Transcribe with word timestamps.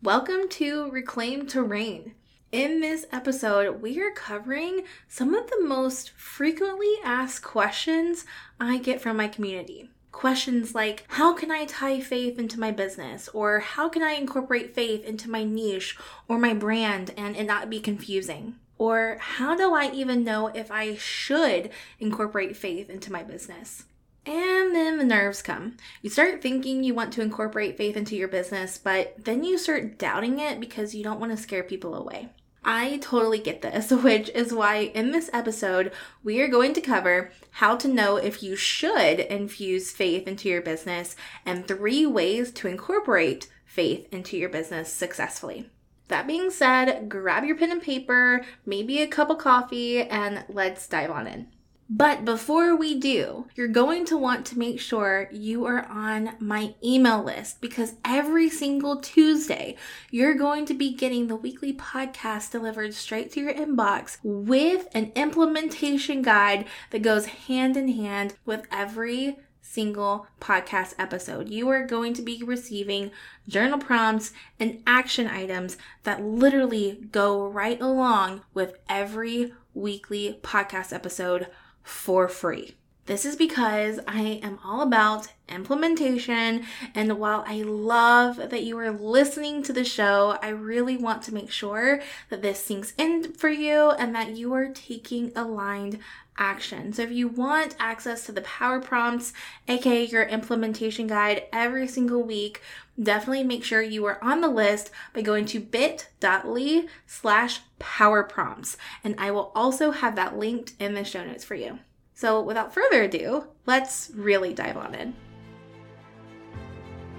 Welcome 0.00 0.48
to 0.50 0.88
Reclaim 0.92 1.48
Reign. 1.52 2.14
In 2.52 2.80
this 2.80 3.04
episode, 3.10 3.82
we 3.82 4.00
are 4.00 4.12
covering 4.12 4.84
some 5.08 5.34
of 5.34 5.50
the 5.50 5.60
most 5.60 6.10
frequently 6.10 6.92
asked 7.02 7.42
questions 7.42 8.24
I 8.60 8.78
get 8.78 9.00
from 9.00 9.16
my 9.16 9.26
community. 9.26 9.90
Questions 10.12 10.72
like, 10.72 11.04
how 11.08 11.32
can 11.34 11.50
I 11.50 11.64
tie 11.64 11.98
faith 11.98 12.38
into 12.38 12.60
my 12.60 12.70
business? 12.70 13.28
Or 13.30 13.58
how 13.58 13.88
can 13.88 14.04
I 14.04 14.12
incorporate 14.12 14.72
faith 14.72 15.04
into 15.04 15.28
my 15.28 15.42
niche 15.42 15.98
or 16.28 16.38
my 16.38 16.54
brand 16.54 17.12
and 17.16 17.34
it 17.34 17.42
not 17.42 17.68
be 17.68 17.80
confusing? 17.80 18.54
Or 18.78 19.16
how 19.18 19.56
do 19.56 19.74
I 19.74 19.90
even 19.90 20.22
know 20.22 20.46
if 20.46 20.70
I 20.70 20.94
should 20.94 21.70
incorporate 21.98 22.56
faith 22.56 22.88
into 22.88 23.10
my 23.10 23.24
business? 23.24 23.82
And 24.28 24.74
then 24.74 24.98
the 24.98 25.04
nerves 25.04 25.40
come. 25.40 25.78
You 26.02 26.10
start 26.10 26.42
thinking 26.42 26.84
you 26.84 26.92
want 26.92 27.14
to 27.14 27.22
incorporate 27.22 27.78
faith 27.78 27.96
into 27.96 28.14
your 28.14 28.28
business, 28.28 28.76
but 28.76 29.14
then 29.24 29.42
you 29.42 29.56
start 29.56 29.96
doubting 29.96 30.38
it 30.38 30.60
because 30.60 30.94
you 30.94 31.02
don't 31.02 31.18
want 31.18 31.34
to 31.34 31.42
scare 31.42 31.62
people 31.62 31.94
away. 31.94 32.28
I 32.62 32.98
totally 32.98 33.38
get 33.38 33.62
this, 33.62 33.90
which 34.02 34.28
is 34.34 34.52
why 34.52 34.92
in 34.94 35.12
this 35.12 35.30
episode, 35.32 35.92
we 36.22 36.42
are 36.42 36.48
going 36.48 36.74
to 36.74 36.82
cover 36.82 37.32
how 37.52 37.76
to 37.76 37.88
know 37.88 38.16
if 38.16 38.42
you 38.42 38.54
should 38.54 39.18
infuse 39.18 39.92
faith 39.92 40.28
into 40.28 40.50
your 40.50 40.60
business 40.60 41.16
and 41.46 41.66
three 41.66 42.04
ways 42.04 42.52
to 42.52 42.68
incorporate 42.68 43.48
faith 43.64 44.06
into 44.12 44.36
your 44.36 44.50
business 44.50 44.92
successfully. 44.92 45.70
That 46.08 46.26
being 46.26 46.50
said, 46.50 47.08
grab 47.08 47.44
your 47.44 47.56
pen 47.56 47.72
and 47.72 47.80
paper, 47.80 48.44
maybe 48.66 49.00
a 49.00 49.06
cup 49.06 49.30
of 49.30 49.38
coffee, 49.38 50.02
and 50.02 50.44
let's 50.50 50.86
dive 50.86 51.10
on 51.10 51.26
in. 51.26 51.48
But 51.90 52.26
before 52.26 52.76
we 52.76 53.00
do, 53.00 53.46
you're 53.54 53.66
going 53.66 54.04
to 54.06 54.18
want 54.18 54.44
to 54.46 54.58
make 54.58 54.78
sure 54.78 55.26
you 55.32 55.64
are 55.64 55.86
on 55.86 56.34
my 56.38 56.74
email 56.84 57.22
list 57.22 57.62
because 57.62 57.94
every 58.04 58.50
single 58.50 59.00
Tuesday, 59.00 59.74
you're 60.10 60.34
going 60.34 60.66
to 60.66 60.74
be 60.74 60.92
getting 60.92 61.28
the 61.28 61.36
weekly 61.36 61.72
podcast 61.72 62.50
delivered 62.50 62.92
straight 62.92 63.32
to 63.32 63.40
your 63.40 63.54
inbox 63.54 64.18
with 64.22 64.86
an 64.92 65.12
implementation 65.14 66.20
guide 66.20 66.66
that 66.90 67.00
goes 67.00 67.24
hand 67.24 67.74
in 67.74 67.88
hand 67.88 68.34
with 68.44 68.66
every 68.70 69.38
single 69.62 70.26
podcast 70.42 70.94
episode. 70.98 71.48
You 71.48 71.70
are 71.70 71.86
going 71.86 72.12
to 72.14 72.22
be 72.22 72.42
receiving 72.42 73.12
journal 73.48 73.78
prompts 73.78 74.32
and 74.60 74.82
action 74.86 75.26
items 75.26 75.78
that 76.02 76.22
literally 76.22 77.06
go 77.12 77.46
right 77.46 77.80
along 77.80 78.42
with 78.52 78.74
every 78.90 79.54
weekly 79.72 80.38
podcast 80.42 80.92
episode 80.92 81.46
for 81.88 82.28
free. 82.28 82.76
This 83.08 83.24
is 83.24 83.36
because 83.36 83.98
I 84.06 84.38
am 84.42 84.58
all 84.62 84.82
about 84.82 85.28
implementation. 85.48 86.66
And 86.94 87.18
while 87.18 87.42
I 87.46 87.62
love 87.62 88.36
that 88.36 88.64
you 88.64 88.76
are 88.78 88.90
listening 88.90 89.62
to 89.62 89.72
the 89.72 89.82
show, 89.82 90.38
I 90.42 90.50
really 90.50 90.98
want 90.98 91.22
to 91.22 91.32
make 91.32 91.50
sure 91.50 92.02
that 92.28 92.42
this 92.42 92.62
sinks 92.62 92.92
in 92.98 93.32
for 93.32 93.48
you 93.48 93.92
and 93.92 94.14
that 94.14 94.36
you 94.36 94.52
are 94.52 94.68
taking 94.68 95.32
aligned 95.34 96.00
action. 96.36 96.92
So 96.92 97.00
if 97.00 97.10
you 97.10 97.28
want 97.28 97.76
access 97.80 98.26
to 98.26 98.32
the 98.32 98.42
power 98.42 98.78
prompts, 98.78 99.32
aka 99.68 100.04
your 100.04 100.24
implementation 100.24 101.06
guide 101.06 101.44
every 101.50 101.88
single 101.88 102.22
week, 102.22 102.60
definitely 103.02 103.42
make 103.42 103.64
sure 103.64 103.80
you 103.80 104.04
are 104.04 104.22
on 104.22 104.42
the 104.42 104.48
list 104.48 104.90
by 105.14 105.22
going 105.22 105.46
to 105.46 105.60
bit.ly 105.60 106.84
slash 107.06 107.60
power 107.78 108.22
prompts. 108.22 108.76
And 109.02 109.14
I 109.16 109.30
will 109.30 109.50
also 109.54 109.92
have 109.92 110.14
that 110.16 110.38
linked 110.38 110.74
in 110.78 110.92
the 110.92 111.04
show 111.04 111.24
notes 111.24 111.42
for 111.42 111.54
you. 111.54 111.78
So 112.18 112.42
without 112.42 112.74
further 112.74 113.04
ado, 113.04 113.44
let's 113.66 114.10
really 114.12 114.52
dive 114.52 114.76
on 114.76 114.92
in. 114.92 115.14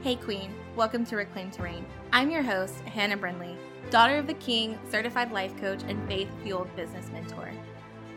Hey 0.01 0.17
Queen, 0.17 0.53
welcome 0.75 1.05
to 1.05 1.15
Reclaim 1.15 1.51
Terrain. 1.51 1.85
I'm 2.11 2.29
your 2.29 2.41
host, 2.43 2.81
Hannah 2.81 3.15
Brindley, 3.15 3.55
daughter 3.91 4.17
of 4.17 4.27
the 4.27 4.33
King, 4.33 4.77
certified 4.91 5.31
life 5.31 5.55
coach, 5.61 5.83
and 5.87 6.05
faith 6.09 6.27
fueled 6.43 6.75
business 6.75 7.09
mentor. 7.13 7.49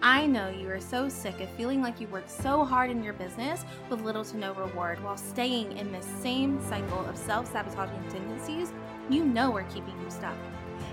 I 0.02 0.27
know 0.27 0.48
you 0.48 0.69
are 0.70 0.80
so 0.80 1.08
sick 1.08 1.41
of 1.41 1.48
feeling 1.50 1.83
like 1.83 2.00
you 2.00 2.08
work 2.08 2.24
so 2.27 2.64
hard 2.64 2.90
in 2.90 3.05
your 3.05 3.12
business 3.12 3.64
with 3.89 4.01
little 4.01 4.24
to 4.24 4.36
no 4.36 4.52
reward 4.55 5.01
while 5.05 5.17
staying 5.17 5.79
in 5.79 5.92
this 5.92 6.08
same 6.20 6.61
cycle 6.68 7.06
of 7.06 7.17
self 7.17 7.52
sabotaging 7.52 8.11
tendencies 8.11 8.73
you 9.08 9.24
know 9.24 9.55
are 9.55 9.62
keeping 9.73 9.95
you 10.02 10.11
stuck. 10.11 10.35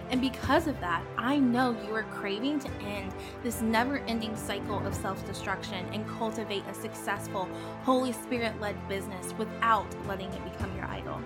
And 0.10 0.22
because 0.22 0.68
of 0.68 0.80
that, 0.80 1.04
I 1.18 1.38
know 1.38 1.76
you 1.86 1.94
are 1.94 2.04
craving 2.04 2.60
to 2.62 2.72
end 2.82 3.14
this 3.44 3.62
never 3.62 4.00
ending 4.00 4.36
cycle 4.36 4.86
of 4.86 4.96
self 4.96 5.26
destruction 5.26 5.86
and 5.94 6.08
cultivate 6.08 6.64
a 6.68 6.74
successful, 6.74 7.48
Holy 7.84 8.12
Spirit 8.12 8.60
led 8.60 8.76
business 8.88 9.34
without 9.38 9.88
letting 10.08 10.32
it 10.34 10.44
become 10.52 10.76
your 10.76 10.86
idol. 10.86 11.22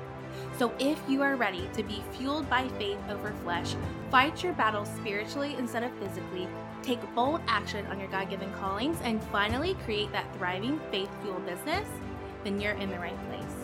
So, 0.57 0.73
if 0.79 0.99
you 1.07 1.21
are 1.21 1.35
ready 1.35 1.69
to 1.73 1.83
be 1.83 2.03
fueled 2.11 2.49
by 2.49 2.67
faith 2.79 2.99
over 3.09 3.33
flesh, 3.43 3.75
fight 4.11 4.43
your 4.43 4.53
battles 4.53 4.89
spiritually 4.97 5.55
instead 5.57 5.83
of 5.83 5.91
physically, 5.97 6.47
take 6.81 6.99
bold 7.15 7.41
action 7.47 7.85
on 7.87 7.99
your 7.99 8.09
God 8.09 8.29
given 8.29 8.51
callings, 8.53 8.97
and 9.03 9.23
finally 9.25 9.75
create 9.85 10.11
that 10.11 10.33
thriving 10.37 10.79
faith 10.91 11.09
fueled 11.21 11.45
business, 11.45 11.87
then 12.43 12.59
you're 12.59 12.73
in 12.73 12.89
the 12.89 12.99
right 12.99 13.17
place. 13.29 13.55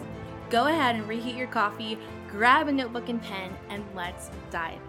Go 0.50 0.68
ahead 0.68 0.96
and 0.96 1.08
reheat 1.08 1.36
your 1.36 1.48
coffee, 1.48 1.98
grab 2.30 2.68
a 2.68 2.72
notebook 2.72 3.10
and 3.10 3.22
pen, 3.22 3.56
and 3.70 3.84
let's 3.94 4.32
dive 4.50 4.80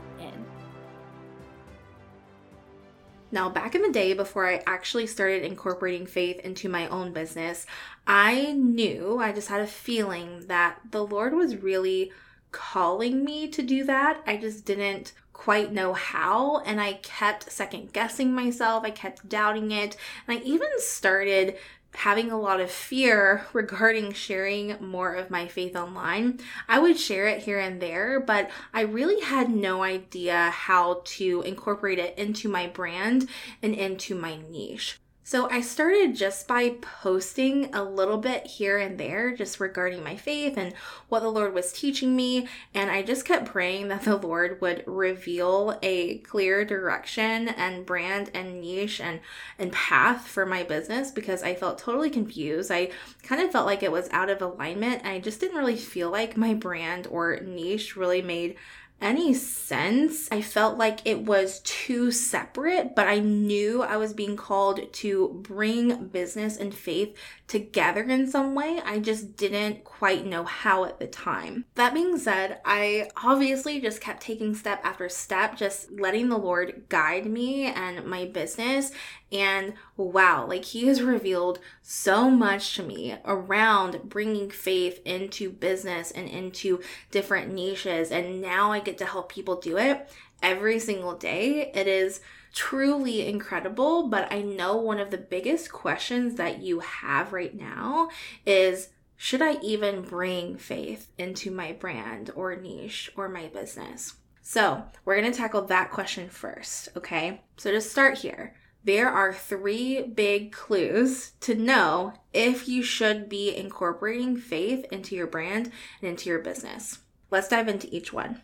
Now, 3.32 3.48
back 3.48 3.74
in 3.74 3.82
the 3.82 3.92
day, 3.92 4.12
before 4.12 4.48
I 4.48 4.62
actually 4.66 5.06
started 5.06 5.44
incorporating 5.44 6.06
faith 6.06 6.40
into 6.40 6.68
my 6.68 6.88
own 6.88 7.12
business, 7.12 7.66
I 8.06 8.52
knew, 8.52 9.18
I 9.20 9.32
just 9.32 9.48
had 9.48 9.60
a 9.60 9.66
feeling 9.66 10.46
that 10.48 10.78
the 10.90 11.04
Lord 11.04 11.34
was 11.34 11.56
really 11.56 12.12
calling 12.50 13.24
me 13.24 13.48
to 13.48 13.62
do 13.62 13.84
that. 13.84 14.22
I 14.26 14.36
just 14.36 14.64
didn't 14.64 15.12
quite 15.32 15.72
know 15.72 15.92
how, 15.92 16.58
and 16.58 16.80
I 16.80 16.94
kept 16.94 17.50
second 17.50 17.92
guessing 17.92 18.34
myself. 18.34 18.84
I 18.84 18.90
kept 18.90 19.28
doubting 19.28 19.70
it, 19.70 19.96
and 20.26 20.38
I 20.38 20.42
even 20.42 20.68
started 20.78 21.56
having 21.94 22.30
a 22.30 22.40
lot 22.40 22.60
of 22.60 22.70
fear 22.70 23.46
regarding 23.52 24.12
sharing 24.12 24.76
more 24.80 25.14
of 25.14 25.30
my 25.30 25.46
faith 25.46 25.76
online. 25.76 26.40
I 26.68 26.78
would 26.78 26.98
share 26.98 27.26
it 27.26 27.42
here 27.42 27.58
and 27.58 27.80
there, 27.80 28.20
but 28.20 28.50
I 28.72 28.82
really 28.82 29.20
had 29.20 29.50
no 29.50 29.82
idea 29.82 30.50
how 30.50 31.02
to 31.04 31.42
incorporate 31.42 31.98
it 31.98 32.16
into 32.18 32.48
my 32.48 32.66
brand 32.66 33.28
and 33.62 33.74
into 33.74 34.14
my 34.14 34.38
niche. 34.50 34.98
So 35.30 35.48
I 35.48 35.60
started 35.60 36.16
just 36.16 36.48
by 36.48 36.70
posting 36.80 37.72
a 37.72 37.84
little 37.84 38.18
bit 38.18 38.48
here 38.48 38.78
and 38.78 38.98
there, 38.98 39.32
just 39.32 39.60
regarding 39.60 40.02
my 40.02 40.16
faith 40.16 40.56
and 40.56 40.74
what 41.08 41.20
the 41.20 41.28
Lord 41.28 41.54
was 41.54 41.72
teaching 41.72 42.16
me. 42.16 42.48
And 42.74 42.90
I 42.90 43.02
just 43.02 43.24
kept 43.24 43.44
praying 43.46 43.86
that 43.88 44.02
the 44.02 44.16
Lord 44.16 44.60
would 44.60 44.82
reveal 44.88 45.78
a 45.82 46.18
clear 46.18 46.64
direction 46.64 47.46
and 47.46 47.86
brand 47.86 48.32
and 48.34 48.60
niche 48.60 49.00
and, 49.00 49.20
and 49.56 49.70
path 49.70 50.26
for 50.26 50.44
my 50.44 50.64
business 50.64 51.12
because 51.12 51.44
I 51.44 51.54
felt 51.54 51.78
totally 51.78 52.10
confused. 52.10 52.72
I 52.72 52.90
kind 53.22 53.40
of 53.40 53.52
felt 53.52 53.66
like 53.66 53.84
it 53.84 53.92
was 53.92 54.08
out 54.10 54.30
of 54.30 54.42
alignment. 54.42 55.06
I 55.06 55.20
just 55.20 55.38
didn't 55.38 55.58
really 55.58 55.76
feel 55.76 56.10
like 56.10 56.36
my 56.36 56.54
brand 56.54 57.06
or 57.06 57.38
niche 57.38 57.94
really 57.94 58.20
made 58.20 58.56
any 59.00 59.34
sense. 59.34 60.28
I 60.30 60.42
felt 60.42 60.78
like 60.78 61.00
it 61.04 61.24
was 61.24 61.60
too 61.60 62.10
separate, 62.12 62.94
but 62.94 63.08
I 63.08 63.18
knew 63.18 63.82
I 63.82 63.96
was 63.96 64.12
being 64.12 64.36
called 64.36 64.92
to 64.92 65.40
bring 65.42 66.08
business 66.08 66.56
and 66.56 66.74
faith 66.74 67.16
together 67.50 68.04
in 68.04 68.30
some 68.30 68.54
way. 68.54 68.80
I 68.84 69.00
just 69.00 69.36
didn't 69.36 69.82
quite 69.82 70.24
know 70.24 70.44
how 70.44 70.84
at 70.84 71.00
the 71.00 71.08
time. 71.08 71.64
That 71.74 71.92
being 71.92 72.16
said, 72.16 72.60
I 72.64 73.10
obviously 73.22 73.80
just 73.80 74.00
kept 74.00 74.22
taking 74.22 74.54
step 74.54 74.80
after 74.84 75.08
step, 75.08 75.56
just 75.56 75.90
letting 75.90 76.28
the 76.28 76.38
Lord 76.38 76.84
guide 76.88 77.26
me 77.26 77.66
and 77.66 78.06
my 78.06 78.26
business. 78.26 78.92
And 79.32 79.74
wow, 79.96 80.46
like 80.46 80.64
He 80.64 80.86
has 80.86 81.02
revealed 81.02 81.58
so 81.82 82.30
much 82.30 82.76
to 82.76 82.84
me 82.84 83.16
around 83.24 84.02
bringing 84.04 84.48
faith 84.48 85.00
into 85.04 85.50
business 85.50 86.12
and 86.12 86.28
into 86.28 86.80
different 87.10 87.52
niches. 87.52 88.12
And 88.12 88.40
now 88.40 88.70
I 88.70 88.78
get 88.78 88.96
to 88.98 89.06
help 89.06 89.28
people 89.32 89.56
do 89.56 89.76
it 89.76 90.08
every 90.40 90.78
single 90.78 91.16
day. 91.16 91.72
It 91.74 91.88
is 91.88 92.20
truly 92.52 93.26
incredible. 93.26 94.08
But 94.08 94.32
I 94.32 94.42
know 94.42 94.76
one 94.76 94.98
of 95.00 95.10
the 95.10 95.18
biggest 95.18 95.72
questions 95.72 96.36
that 96.36 96.60
you 96.60 96.80
have 96.80 97.32
right 97.32 97.54
now 97.54 98.10
is 98.46 98.90
should 99.16 99.42
I 99.42 99.58
even 99.62 100.00
bring 100.00 100.56
faith 100.56 101.10
into 101.18 101.50
my 101.50 101.72
brand 101.72 102.30
or 102.34 102.56
niche 102.56 103.10
or 103.16 103.28
my 103.28 103.48
business? 103.48 104.14
So, 104.42 104.82
we're 105.04 105.20
going 105.20 105.30
to 105.30 105.36
tackle 105.36 105.62
that 105.66 105.90
question 105.90 106.30
first, 106.30 106.88
okay? 106.96 107.42
So, 107.58 107.70
to 107.70 107.80
start 107.82 108.18
here, 108.18 108.54
there 108.82 109.10
are 109.10 109.34
three 109.34 110.02
big 110.02 110.52
clues 110.52 111.32
to 111.40 111.54
know 111.54 112.14
if 112.32 112.66
you 112.66 112.82
should 112.82 113.28
be 113.28 113.54
incorporating 113.54 114.38
faith 114.38 114.86
into 114.90 115.14
your 115.14 115.26
brand 115.26 115.70
and 116.00 116.10
into 116.10 116.30
your 116.30 116.38
business. 116.38 117.00
Let's 117.30 117.48
dive 117.48 117.68
into 117.68 117.94
each 117.94 118.12
one. 118.12 118.40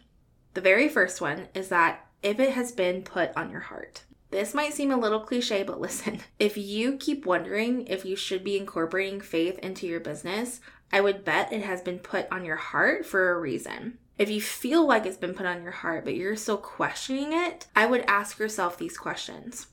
The 0.52 0.60
very 0.60 0.88
first 0.88 1.20
one 1.20 1.48
is 1.54 1.68
that 1.68 2.05
if 2.26 2.40
it 2.40 2.54
has 2.54 2.72
been 2.72 3.02
put 3.02 3.30
on 3.36 3.50
your 3.50 3.60
heart. 3.60 4.02
This 4.32 4.52
might 4.52 4.74
seem 4.74 4.90
a 4.90 4.96
little 4.96 5.20
cliche, 5.20 5.62
but 5.62 5.80
listen, 5.86 6.18
if 6.40 6.56
you 6.56 6.96
keep 6.96 7.24
wondering 7.24 7.86
if 7.86 8.04
you 8.04 8.16
should 8.16 8.42
be 8.42 8.56
incorporating 8.56 9.20
faith 9.20 9.60
into 9.60 9.86
your 9.86 10.00
business, 10.00 10.60
I 10.92 11.00
would 11.00 11.24
bet 11.24 11.52
it 11.52 11.62
has 11.62 11.82
been 11.82 12.00
put 12.00 12.26
on 12.32 12.44
your 12.44 12.56
heart 12.56 13.06
for 13.06 13.30
a 13.30 13.38
reason. 13.38 13.98
If 14.18 14.28
you 14.28 14.40
feel 14.40 14.84
like 14.84 15.06
it's 15.06 15.16
been 15.16 15.34
put 15.34 15.46
on 15.46 15.62
your 15.62 15.70
heart, 15.70 16.04
but 16.04 16.16
you're 16.16 16.34
still 16.34 16.56
questioning 16.56 17.32
it, 17.32 17.68
I 17.76 17.86
would 17.86 18.04
ask 18.08 18.40
yourself 18.40 18.76
these 18.76 18.98
questions 18.98 19.68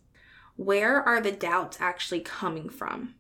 Where 0.55 1.01
are 1.01 1.21
the 1.21 1.31
doubts 1.31 1.77
actually 1.81 2.19
coming 2.19 2.69
from? 2.69 3.15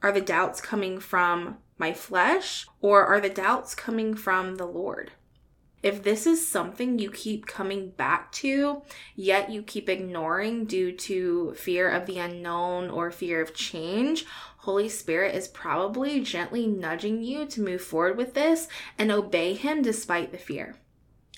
Are 0.00 0.12
the 0.12 0.20
doubts 0.20 0.60
coming 0.60 1.00
from 1.00 1.56
my 1.76 1.92
flesh, 1.92 2.68
or 2.80 3.04
are 3.04 3.20
the 3.20 3.30
doubts 3.30 3.74
coming 3.74 4.14
from 4.14 4.56
the 4.56 4.66
Lord? 4.66 5.10
If 5.82 6.02
this 6.02 6.26
is 6.26 6.46
something 6.46 6.98
you 6.98 7.10
keep 7.10 7.46
coming 7.46 7.90
back 7.90 8.32
to, 8.32 8.82
yet 9.14 9.50
you 9.50 9.62
keep 9.62 9.88
ignoring 9.88 10.64
due 10.64 10.92
to 10.92 11.54
fear 11.54 11.88
of 11.88 12.06
the 12.06 12.18
unknown 12.18 12.90
or 12.90 13.10
fear 13.10 13.40
of 13.40 13.54
change, 13.54 14.24
Holy 14.58 14.88
Spirit 14.88 15.34
is 15.34 15.48
probably 15.48 16.20
gently 16.20 16.66
nudging 16.66 17.22
you 17.22 17.46
to 17.46 17.60
move 17.60 17.82
forward 17.82 18.16
with 18.16 18.34
this 18.34 18.68
and 18.98 19.12
obey 19.12 19.54
Him 19.54 19.82
despite 19.82 20.32
the 20.32 20.38
fear. 20.38 20.76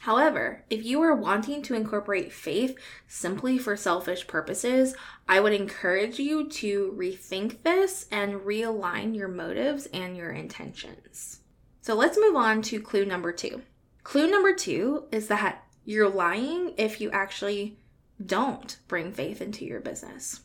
However, 0.00 0.64
if 0.70 0.84
you 0.84 1.02
are 1.02 1.14
wanting 1.14 1.60
to 1.62 1.74
incorporate 1.74 2.32
faith 2.32 2.78
simply 3.08 3.58
for 3.58 3.76
selfish 3.76 4.26
purposes, 4.26 4.94
I 5.28 5.40
would 5.40 5.52
encourage 5.52 6.18
you 6.20 6.48
to 6.48 6.94
rethink 6.96 7.62
this 7.64 8.06
and 8.10 8.34
realign 8.34 9.16
your 9.16 9.28
motives 9.28 9.86
and 9.92 10.16
your 10.16 10.30
intentions. 10.30 11.40
So 11.82 11.94
let's 11.94 12.16
move 12.16 12.36
on 12.36 12.62
to 12.62 12.80
clue 12.80 13.04
number 13.04 13.32
two. 13.32 13.62
Clue 14.08 14.30
number 14.30 14.54
two 14.54 15.04
is 15.12 15.28
that 15.28 15.66
you're 15.84 16.08
lying 16.08 16.72
if 16.78 16.98
you 16.98 17.10
actually 17.10 17.76
don't 18.24 18.78
bring 18.88 19.12
faith 19.12 19.42
into 19.42 19.66
your 19.66 19.80
business. 19.80 20.40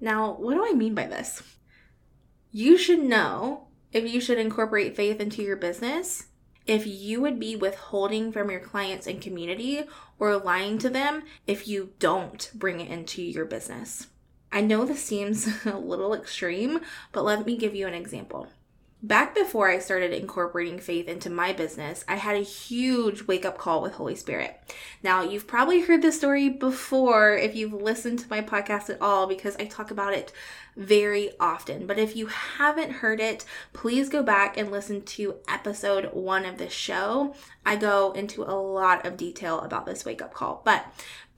Now, 0.00 0.32
what 0.32 0.54
do 0.54 0.64
I 0.66 0.72
mean 0.72 0.94
by 0.94 1.06
this? 1.06 1.42
You 2.50 2.78
should 2.78 3.00
know 3.00 3.66
if 3.92 4.10
you 4.10 4.22
should 4.22 4.38
incorporate 4.38 4.96
faith 4.96 5.20
into 5.20 5.42
your 5.42 5.56
business, 5.56 6.28
if 6.66 6.86
you 6.86 7.20
would 7.20 7.38
be 7.38 7.56
withholding 7.56 8.32
from 8.32 8.50
your 8.50 8.60
clients 8.60 9.06
and 9.06 9.20
community 9.20 9.84
or 10.18 10.38
lying 10.38 10.78
to 10.78 10.88
them 10.88 11.24
if 11.46 11.68
you 11.68 11.90
don't 11.98 12.50
bring 12.54 12.80
it 12.80 12.90
into 12.90 13.20
your 13.20 13.44
business. 13.44 14.06
I 14.50 14.62
know 14.62 14.86
this 14.86 15.04
seems 15.04 15.46
a 15.66 15.76
little 15.76 16.14
extreme, 16.14 16.80
but 17.12 17.22
let 17.22 17.44
me 17.44 17.58
give 17.58 17.74
you 17.74 17.86
an 17.86 17.92
example. 17.92 18.48
Back 19.00 19.32
before 19.32 19.70
I 19.70 19.78
started 19.78 20.12
incorporating 20.12 20.80
faith 20.80 21.06
into 21.06 21.30
my 21.30 21.52
business, 21.52 22.04
I 22.08 22.16
had 22.16 22.34
a 22.34 22.40
huge 22.40 23.28
wake 23.28 23.44
up 23.44 23.56
call 23.56 23.80
with 23.80 23.92
Holy 23.92 24.16
Spirit. 24.16 24.60
Now, 25.04 25.22
you've 25.22 25.46
probably 25.46 25.82
heard 25.82 26.02
this 26.02 26.18
story 26.18 26.48
before 26.48 27.36
if 27.36 27.54
you've 27.54 27.72
listened 27.72 28.18
to 28.18 28.28
my 28.28 28.40
podcast 28.40 28.90
at 28.90 29.00
all 29.00 29.28
because 29.28 29.54
I 29.54 29.66
talk 29.66 29.92
about 29.92 30.14
it 30.14 30.32
very 30.76 31.30
often. 31.38 31.86
But 31.86 32.00
if 32.00 32.16
you 32.16 32.26
haven't 32.26 32.90
heard 32.90 33.20
it, 33.20 33.44
please 33.72 34.08
go 34.08 34.24
back 34.24 34.56
and 34.56 34.72
listen 34.72 35.02
to 35.02 35.36
episode 35.46 36.12
one 36.12 36.44
of 36.44 36.58
the 36.58 36.68
show. 36.68 37.36
I 37.64 37.76
go 37.76 38.10
into 38.12 38.42
a 38.42 38.58
lot 38.60 39.06
of 39.06 39.16
detail 39.16 39.60
about 39.60 39.86
this 39.86 40.04
wake 40.04 40.22
up 40.22 40.34
call. 40.34 40.60
But 40.64 40.84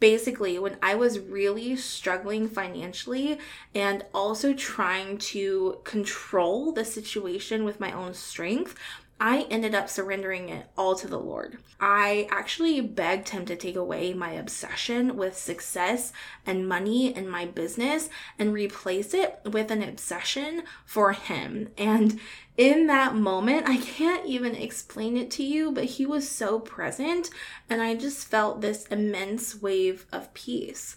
basically, 0.00 0.58
when 0.58 0.76
I 0.82 0.94
was 0.94 1.20
really 1.20 1.76
struggling 1.76 2.49
financially 2.49 3.38
and 3.75 4.05
also 4.12 4.55
trying 4.55 5.19
to 5.19 5.81
control 5.85 6.73
the 6.73 6.85
situation 6.85 7.64
with 7.64 7.79
my 7.79 7.93
own 7.93 8.14
strength, 8.14 8.75
I 9.23 9.43
ended 9.51 9.75
up 9.75 9.91
surrendering 9.91 10.49
it 10.49 10.67
all 10.79 10.95
to 10.95 11.07
the 11.07 11.19
Lord. 11.19 11.59
I 11.79 12.27
actually 12.31 12.81
begged 12.81 13.29
Him 13.29 13.45
to 13.45 13.55
take 13.55 13.77
away 13.77 14.15
my 14.15 14.31
obsession 14.31 15.15
with 15.15 15.37
success 15.37 16.15
and 16.47 16.67
money 16.67 17.15
in 17.15 17.29
my 17.29 17.45
business 17.45 18.09
and 18.39 18.55
replace 18.55 19.13
it 19.13 19.39
with 19.45 19.71
an 19.71 19.83
obsession 19.83 20.63
for 20.87 21.13
Him. 21.13 21.69
And 21.77 22.19
in 22.57 22.87
that 22.87 23.15
moment, 23.15 23.69
I 23.69 23.77
can't 23.77 24.25
even 24.25 24.55
explain 24.55 25.19
it 25.19 25.31
to 25.33 25.43
you, 25.43 25.71
but 25.71 25.85
He 25.85 26.07
was 26.07 26.27
so 26.27 26.59
present, 26.59 27.29
and 27.69 27.83
I 27.83 27.97
just 27.97 28.27
felt 28.27 28.63
this 28.63 28.87
immense 28.87 29.61
wave 29.61 30.07
of 30.11 30.33
peace. 30.33 30.97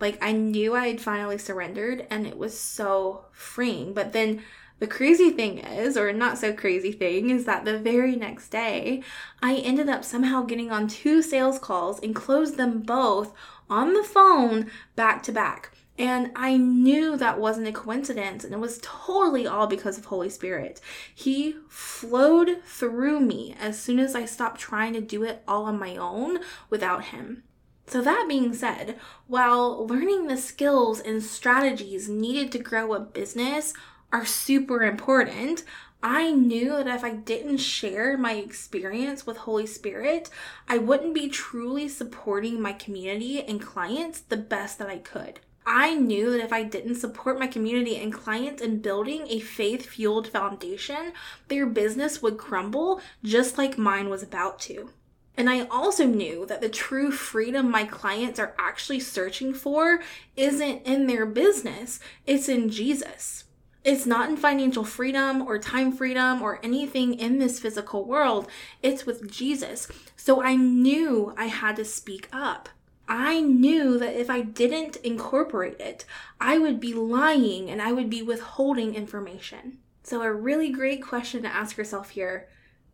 Like 0.00 0.18
I 0.22 0.32
knew 0.32 0.74
I 0.74 0.88
had 0.88 1.02
finally 1.02 1.38
surrendered, 1.38 2.06
and 2.08 2.26
it 2.26 2.38
was 2.38 2.58
so 2.58 3.26
freeing. 3.32 3.92
But 3.92 4.12
then 4.12 4.42
the 4.78 4.86
crazy 4.86 5.30
thing 5.30 5.58
is, 5.58 5.96
or 5.96 6.12
not 6.12 6.38
so 6.38 6.52
crazy 6.52 6.92
thing, 6.92 7.30
is 7.30 7.44
that 7.46 7.64
the 7.64 7.78
very 7.78 8.14
next 8.14 8.48
day, 8.48 9.02
I 9.42 9.56
ended 9.56 9.88
up 9.88 10.04
somehow 10.04 10.42
getting 10.42 10.70
on 10.70 10.86
two 10.86 11.20
sales 11.20 11.58
calls 11.58 11.98
and 12.00 12.14
closed 12.14 12.56
them 12.56 12.80
both 12.80 13.32
on 13.68 13.94
the 13.94 14.04
phone 14.04 14.70
back 14.94 15.22
to 15.24 15.32
back. 15.32 15.72
And 15.98 16.30
I 16.36 16.56
knew 16.56 17.16
that 17.16 17.40
wasn't 17.40 17.66
a 17.66 17.72
coincidence, 17.72 18.44
and 18.44 18.54
it 18.54 18.60
was 18.60 18.78
totally 18.82 19.48
all 19.48 19.66
because 19.66 19.98
of 19.98 20.04
Holy 20.04 20.30
Spirit. 20.30 20.80
He 21.12 21.56
flowed 21.68 22.62
through 22.64 23.18
me 23.18 23.56
as 23.58 23.80
soon 23.80 23.98
as 23.98 24.14
I 24.14 24.24
stopped 24.24 24.60
trying 24.60 24.92
to 24.92 25.00
do 25.00 25.24
it 25.24 25.42
all 25.48 25.64
on 25.64 25.76
my 25.76 25.96
own 25.96 26.38
without 26.70 27.06
Him. 27.06 27.42
So, 27.88 28.00
that 28.02 28.26
being 28.28 28.54
said, 28.54 28.96
while 29.26 29.86
learning 29.86 30.28
the 30.28 30.36
skills 30.36 31.00
and 31.00 31.20
strategies 31.22 32.08
needed 32.08 32.52
to 32.52 32.58
grow 32.58 32.92
a 32.92 33.00
business 33.00 33.72
are 34.12 34.24
super 34.24 34.82
important. 34.82 35.64
I 36.02 36.30
knew 36.30 36.68
that 36.68 36.86
if 36.86 37.02
I 37.02 37.10
didn't 37.10 37.58
share 37.58 38.16
my 38.16 38.34
experience 38.34 39.26
with 39.26 39.38
Holy 39.38 39.66
Spirit, 39.66 40.30
I 40.68 40.78
wouldn't 40.78 41.14
be 41.14 41.28
truly 41.28 41.88
supporting 41.88 42.60
my 42.60 42.72
community 42.72 43.42
and 43.42 43.60
clients 43.60 44.20
the 44.20 44.36
best 44.36 44.78
that 44.78 44.88
I 44.88 44.98
could. 44.98 45.40
I 45.66 45.96
knew 45.96 46.30
that 46.30 46.42
if 46.42 46.52
I 46.52 46.62
didn't 46.62 46.94
support 46.94 47.38
my 47.38 47.46
community 47.46 47.96
and 47.96 48.12
clients 48.12 48.62
in 48.62 48.80
building 48.80 49.26
a 49.28 49.40
faith 49.40 49.86
fueled 49.86 50.28
foundation, 50.28 51.12
their 51.48 51.66
business 51.66 52.22
would 52.22 52.38
crumble 52.38 53.02
just 53.22 53.58
like 53.58 53.76
mine 53.76 54.08
was 54.08 54.22
about 54.22 54.60
to. 54.60 54.90
And 55.36 55.50
I 55.50 55.66
also 55.66 56.06
knew 56.06 56.46
that 56.46 56.60
the 56.60 56.68
true 56.68 57.10
freedom 57.12 57.70
my 57.70 57.84
clients 57.84 58.40
are 58.40 58.54
actually 58.58 59.00
searching 59.00 59.52
for 59.52 60.00
isn't 60.36 60.86
in 60.86 61.06
their 61.06 61.26
business, 61.26 62.00
it's 62.26 62.48
in 62.48 62.70
Jesus. 62.70 63.44
It's 63.84 64.06
not 64.06 64.28
in 64.28 64.36
financial 64.36 64.84
freedom 64.84 65.42
or 65.42 65.58
time 65.58 65.92
freedom 65.92 66.42
or 66.42 66.60
anything 66.62 67.14
in 67.14 67.38
this 67.38 67.60
physical 67.60 68.04
world. 68.04 68.48
It's 68.82 69.06
with 69.06 69.30
Jesus. 69.30 69.88
So 70.16 70.42
I 70.42 70.56
knew 70.56 71.32
I 71.36 71.46
had 71.46 71.76
to 71.76 71.84
speak 71.84 72.28
up. 72.32 72.68
I 73.08 73.40
knew 73.40 73.98
that 73.98 74.20
if 74.20 74.28
I 74.28 74.42
didn't 74.42 74.96
incorporate 74.96 75.80
it, 75.80 76.04
I 76.40 76.58
would 76.58 76.78
be 76.78 76.92
lying 76.92 77.70
and 77.70 77.80
I 77.80 77.92
would 77.92 78.10
be 78.10 78.20
withholding 78.20 78.94
information. 78.94 79.78
So, 80.02 80.22
a 80.22 80.32
really 80.32 80.70
great 80.70 81.02
question 81.02 81.42
to 81.42 81.54
ask 81.54 81.76
yourself 81.76 82.10
here 82.10 82.48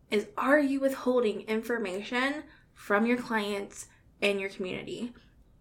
is 0.09 0.27
Are 0.37 0.59
you 0.59 0.79
withholding 0.79 1.41
information 1.41 2.43
from 2.73 3.05
your 3.05 3.17
clients 3.17 3.87
and 4.21 4.39
your 4.39 4.49
community? 4.49 5.13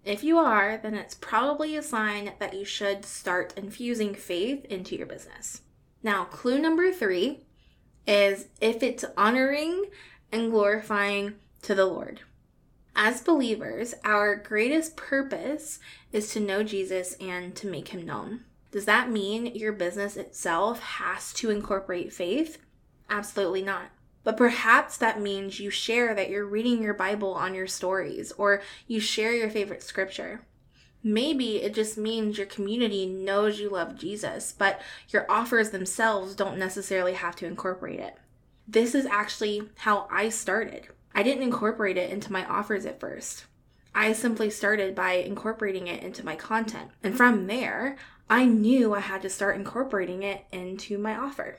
If 0.05 0.23
you 0.23 0.39
are, 0.39 0.77
then 0.77 0.95
it's 0.95 1.15
probably 1.15 1.77
a 1.77 1.83
sign 1.83 2.33
that 2.39 2.55
you 2.55 2.65
should 2.65 3.05
start 3.05 3.55
infusing 3.57 4.15
faith 4.15 4.65
into 4.67 4.97
your 4.97 5.07
business. 5.07 5.63
Now, 6.03 6.25
clue 6.25 6.59
number 6.59 6.93
three 6.93 7.47
is 8.07 8.49
if 8.61 8.83
it's 8.83 9.05
honoring 9.17 9.87
and 10.31 10.51
glorifying 10.51 11.37
to 11.63 11.75
the 11.75 11.87
Lord. 11.87 12.21
As 12.95 13.23
believers, 13.23 13.95
our 14.05 14.37
greatest 14.37 14.97
purpose 14.97 15.81
is 16.13 16.33
to 16.33 16.41
know 16.41 16.63
Jesus 16.63 17.15
and 17.15 17.57
to 17.57 17.67
make 17.67 17.89
him 17.89 18.05
known. 18.05 18.45
Does 18.71 18.85
that 18.85 19.11
mean 19.11 19.47
your 19.47 19.73
business 19.73 20.17
itself 20.17 20.81
has 20.81 21.33
to 21.35 21.51
incorporate 21.51 22.13
faith? 22.13 22.59
Absolutely 23.09 23.63
not. 23.63 23.91
But 24.25 24.39
perhaps 24.39 24.97
that 24.97 25.21
means 25.21 25.61
you 25.61 25.71
share 25.71 26.15
that 26.15 26.31
you're 26.31 26.47
reading 26.47 26.83
your 26.83 26.95
Bible 26.95 27.35
on 27.35 27.55
your 27.55 27.67
stories 27.67 28.33
or 28.33 28.63
you 28.87 28.99
share 28.99 29.33
your 29.33 29.51
favorite 29.51 29.83
scripture. 29.83 30.41
Maybe 31.03 31.63
it 31.63 31.75
just 31.75 31.99
means 31.99 32.39
your 32.39 32.47
community 32.47 33.05
knows 33.05 33.61
you 33.61 33.69
love 33.69 33.99
Jesus, 33.99 34.55
but 34.57 34.81
your 35.11 35.31
offers 35.31 35.71
themselves 35.71 36.35
don't 36.35 36.59
necessarily 36.59 37.13
have 37.13 37.37
to 37.37 37.47
incorporate 37.47 38.01
it. 38.01 38.17
This 38.67 38.95
is 38.95 39.05
actually 39.05 39.69
how 39.77 40.09
I 40.11 40.31
started. 40.31 40.89
I 41.15 41.23
didn't 41.23 41.43
incorporate 41.43 41.99
it 41.99 42.11
into 42.11 42.33
my 42.33 42.47
offers 42.47 42.87
at 42.87 42.99
first. 42.99 43.45
I 43.95 44.15
simply 44.15 44.49
started 44.49 44.95
by 44.95 45.13
incorporating 45.13 45.87
it 45.87 46.03
into 46.03 46.25
my 46.25 46.35
content. 46.35 46.91
And 47.03 47.15
from 47.15 47.47
there, 47.47 47.97
I 48.31 48.47
knew 48.47 48.95
I 48.95 49.01
had 49.01 49.21
to 49.23 49.31
start 49.31 49.57
incorporating 49.57 50.23
it 50.23 50.47
into 50.51 50.97
my 50.97 51.15
offer. 51.15 51.59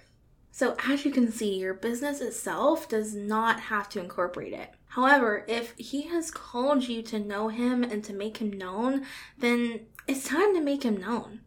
So, 0.58 0.78
as 0.88 1.04
you 1.04 1.12
can 1.12 1.34
see, 1.34 1.58
your 1.58 1.74
business 1.74 2.22
itself 2.22 2.88
does 2.88 3.14
not 3.14 3.60
have 3.60 3.90
to 3.90 4.00
incorporate 4.00 4.54
it. 4.54 4.70
However, 4.88 5.44
if 5.50 5.74
He 5.76 6.04
has 6.04 6.32
called 6.32 6.88
you 6.88 7.02
to 7.02 7.20
know 7.20 7.50
Him 7.50 7.84
and 7.84 8.02
to 8.06 8.14
make 8.14 8.38
Him 8.38 8.54
known, 8.54 9.06
then 9.38 9.82
it's 10.08 10.24
time 10.24 10.56
to 10.56 10.62
make 10.62 10.84
Him 10.84 10.96
known. 10.96 11.42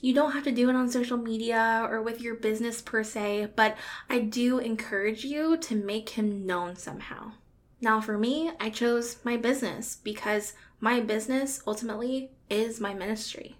You 0.00 0.14
don't 0.14 0.32
have 0.32 0.44
to 0.44 0.52
do 0.52 0.70
it 0.70 0.74
on 0.74 0.88
social 0.88 1.18
media 1.18 1.86
or 1.86 2.00
with 2.00 2.22
your 2.22 2.34
business 2.34 2.80
per 2.80 3.04
se, 3.04 3.48
but 3.56 3.76
I 4.08 4.20
do 4.20 4.56
encourage 4.56 5.22
you 5.22 5.58
to 5.58 5.74
make 5.74 6.08
Him 6.08 6.46
known 6.46 6.76
somehow. 6.76 7.32
Now, 7.82 8.00
for 8.00 8.16
me, 8.16 8.52
I 8.58 8.70
chose 8.70 9.18
my 9.22 9.36
business 9.36 9.98
because 10.02 10.54
my 10.80 11.00
business 11.00 11.62
ultimately 11.66 12.30
is 12.48 12.80
my 12.80 12.94
ministry. 12.94 13.58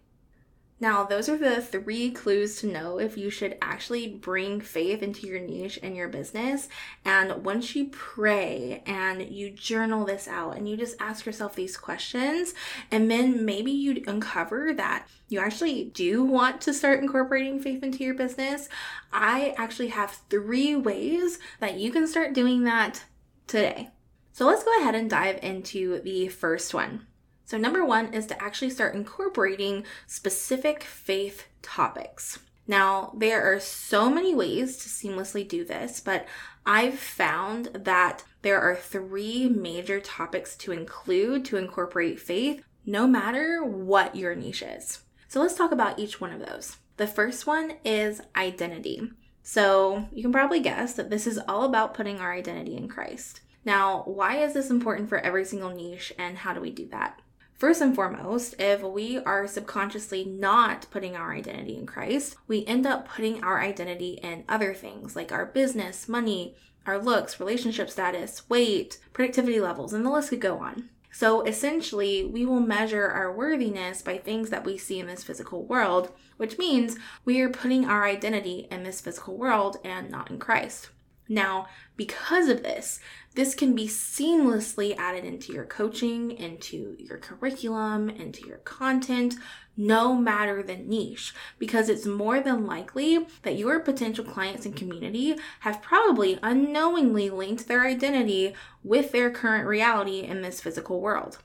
Now, 0.82 1.04
those 1.04 1.28
are 1.28 1.36
the 1.36 1.60
three 1.60 2.10
clues 2.10 2.56
to 2.56 2.66
know 2.66 2.98
if 2.98 3.18
you 3.18 3.28
should 3.28 3.58
actually 3.60 4.08
bring 4.08 4.62
faith 4.62 5.02
into 5.02 5.26
your 5.26 5.38
niche 5.38 5.78
and 5.82 5.94
your 5.94 6.08
business. 6.08 6.70
And 7.04 7.44
once 7.44 7.76
you 7.76 7.90
pray 7.90 8.82
and 8.86 9.28
you 9.28 9.50
journal 9.50 10.06
this 10.06 10.26
out 10.26 10.56
and 10.56 10.66
you 10.66 10.78
just 10.78 10.96
ask 10.98 11.26
yourself 11.26 11.54
these 11.54 11.76
questions, 11.76 12.54
and 12.90 13.10
then 13.10 13.44
maybe 13.44 13.70
you 13.70 14.02
uncover 14.06 14.72
that 14.72 15.06
you 15.28 15.38
actually 15.38 15.84
do 15.84 16.24
want 16.24 16.62
to 16.62 16.72
start 16.72 17.00
incorporating 17.00 17.60
faith 17.60 17.82
into 17.82 18.02
your 18.02 18.14
business, 18.14 18.70
I 19.12 19.54
actually 19.58 19.88
have 19.88 20.22
three 20.30 20.74
ways 20.76 21.38
that 21.58 21.78
you 21.78 21.92
can 21.92 22.06
start 22.06 22.32
doing 22.32 22.64
that 22.64 23.04
today. 23.46 23.90
So 24.32 24.46
let's 24.46 24.64
go 24.64 24.80
ahead 24.80 24.94
and 24.94 25.10
dive 25.10 25.40
into 25.42 26.00
the 26.00 26.28
first 26.28 26.72
one. 26.72 27.06
So, 27.50 27.58
number 27.58 27.84
one 27.84 28.14
is 28.14 28.26
to 28.26 28.40
actually 28.40 28.70
start 28.70 28.94
incorporating 28.94 29.82
specific 30.06 30.84
faith 30.84 31.48
topics. 31.62 32.38
Now, 32.68 33.12
there 33.16 33.42
are 33.42 33.58
so 33.58 34.08
many 34.08 34.36
ways 34.36 34.76
to 34.76 34.88
seamlessly 34.88 35.48
do 35.48 35.64
this, 35.64 35.98
but 35.98 36.28
I've 36.64 37.00
found 37.00 37.70
that 37.74 38.22
there 38.42 38.60
are 38.60 38.76
three 38.76 39.48
major 39.48 39.98
topics 39.98 40.54
to 40.58 40.70
include 40.70 41.44
to 41.46 41.56
incorporate 41.56 42.20
faith, 42.20 42.62
no 42.86 43.08
matter 43.08 43.64
what 43.64 44.14
your 44.14 44.36
niche 44.36 44.62
is. 44.62 45.00
So, 45.26 45.40
let's 45.40 45.56
talk 45.56 45.72
about 45.72 45.98
each 45.98 46.20
one 46.20 46.32
of 46.32 46.46
those. 46.46 46.76
The 46.98 47.08
first 47.08 47.48
one 47.48 47.78
is 47.84 48.20
identity. 48.36 49.10
So, 49.42 50.06
you 50.12 50.22
can 50.22 50.30
probably 50.30 50.60
guess 50.60 50.94
that 50.94 51.10
this 51.10 51.26
is 51.26 51.40
all 51.48 51.64
about 51.64 51.94
putting 51.94 52.20
our 52.20 52.32
identity 52.32 52.76
in 52.76 52.86
Christ. 52.86 53.40
Now, 53.64 54.04
why 54.06 54.36
is 54.36 54.54
this 54.54 54.70
important 54.70 55.08
for 55.08 55.18
every 55.18 55.44
single 55.44 55.70
niche 55.70 56.12
and 56.16 56.38
how 56.38 56.54
do 56.54 56.60
we 56.60 56.70
do 56.70 56.86
that? 56.92 57.20
First 57.60 57.82
and 57.82 57.94
foremost, 57.94 58.54
if 58.58 58.80
we 58.80 59.18
are 59.18 59.46
subconsciously 59.46 60.24
not 60.24 60.86
putting 60.90 61.14
our 61.14 61.34
identity 61.34 61.76
in 61.76 61.84
Christ, 61.84 62.36
we 62.48 62.64
end 62.64 62.86
up 62.86 63.06
putting 63.06 63.44
our 63.44 63.60
identity 63.60 64.18
in 64.22 64.44
other 64.48 64.72
things 64.72 65.14
like 65.14 65.30
our 65.30 65.44
business, 65.44 66.08
money, 66.08 66.56
our 66.86 66.96
looks, 66.96 67.38
relationship 67.38 67.90
status, 67.90 68.48
weight, 68.48 68.96
productivity 69.12 69.60
levels, 69.60 69.92
and 69.92 70.06
the 70.06 70.10
list 70.10 70.30
could 70.30 70.40
go 70.40 70.56
on. 70.56 70.88
So 71.12 71.42
essentially, 71.42 72.24
we 72.24 72.46
will 72.46 72.60
measure 72.60 73.06
our 73.06 73.30
worthiness 73.30 74.00
by 74.00 74.16
things 74.16 74.48
that 74.48 74.64
we 74.64 74.78
see 74.78 74.98
in 74.98 75.06
this 75.06 75.22
physical 75.22 75.62
world, 75.62 76.12
which 76.38 76.56
means 76.56 76.96
we 77.26 77.42
are 77.42 77.50
putting 77.50 77.84
our 77.84 78.06
identity 78.06 78.68
in 78.70 78.84
this 78.84 79.02
physical 79.02 79.36
world 79.36 79.76
and 79.84 80.10
not 80.10 80.30
in 80.30 80.38
Christ. 80.38 80.88
Now, 81.30 81.68
because 81.96 82.48
of 82.48 82.64
this, 82.64 82.98
this 83.36 83.54
can 83.54 83.72
be 83.72 83.86
seamlessly 83.86 84.96
added 84.98 85.24
into 85.24 85.52
your 85.52 85.64
coaching, 85.64 86.32
into 86.32 86.96
your 86.98 87.18
curriculum, 87.18 88.10
into 88.10 88.44
your 88.48 88.58
content, 88.58 89.36
no 89.76 90.16
matter 90.16 90.60
the 90.60 90.76
niche, 90.76 91.32
because 91.60 91.88
it's 91.88 92.04
more 92.04 92.40
than 92.40 92.66
likely 92.66 93.28
that 93.42 93.56
your 93.56 93.78
potential 93.78 94.24
clients 94.24 94.66
and 94.66 94.74
community 94.74 95.36
have 95.60 95.80
probably 95.80 96.40
unknowingly 96.42 97.30
linked 97.30 97.68
their 97.68 97.82
identity 97.82 98.52
with 98.82 99.12
their 99.12 99.30
current 99.30 99.68
reality 99.68 100.22
in 100.22 100.42
this 100.42 100.60
physical 100.60 101.00
world. 101.00 101.38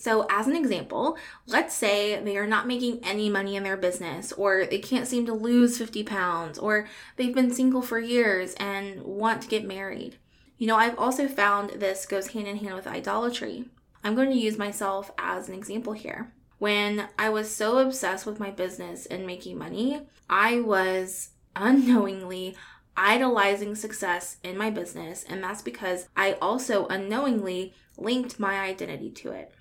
So, 0.00 0.26
as 0.30 0.46
an 0.46 0.56
example, 0.56 1.18
let's 1.46 1.74
say 1.74 2.18
they 2.22 2.38
are 2.38 2.46
not 2.46 2.66
making 2.66 3.00
any 3.04 3.28
money 3.28 3.54
in 3.54 3.64
their 3.64 3.76
business, 3.76 4.32
or 4.32 4.64
they 4.64 4.78
can't 4.78 5.06
seem 5.06 5.26
to 5.26 5.34
lose 5.34 5.76
50 5.76 6.04
pounds, 6.04 6.58
or 6.58 6.88
they've 7.16 7.34
been 7.34 7.52
single 7.52 7.82
for 7.82 7.98
years 7.98 8.54
and 8.54 9.02
want 9.02 9.42
to 9.42 9.48
get 9.48 9.66
married. 9.66 10.16
You 10.56 10.68
know, 10.68 10.76
I've 10.76 10.98
also 10.98 11.28
found 11.28 11.72
this 11.72 12.06
goes 12.06 12.28
hand 12.28 12.48
in 12.48 12.56
hand 12.56 12.76
with 12.76 12.86
idolatry. 12.86 13.66
I'm 14.02 14.14
going 14.14 14.30
to 14.30 14.38
use 14.38 14.56
myself 14.56 15.10
as 15.18 15.50
an 15.50 15.54
example 15.54 15.92
here. 15.92 16.32
When 16.58 17.08
I 17.18 17.28
was 17.28 17.54
so 17.54 17.76
obsessed 17.76 18.24
with 18.24 18.40
my 18.40 18.50
business 18.50 19.04
and 19.04 19.26
making 19.26 19.58
money, 19.58 20.00
I 20.30 20.62
was 20.62 21.32
unknowingly 21.54 22.56
idolizing 22.96 23.74
success 23.74 24.38
in 24.42 24.56
my 24.56 24.70
business, 24.70 25.26
and 25.28 25.44
that's 25.44 25.60
because 25.60 26.08
I 26.16 26.38
also 26.40 26.86
unknowingly 26.86 27.74
linked 27.98 28.40
my 28.40 28.60
identity 28.60 29.10
to 29.10 29.32
it. 29.32 29.52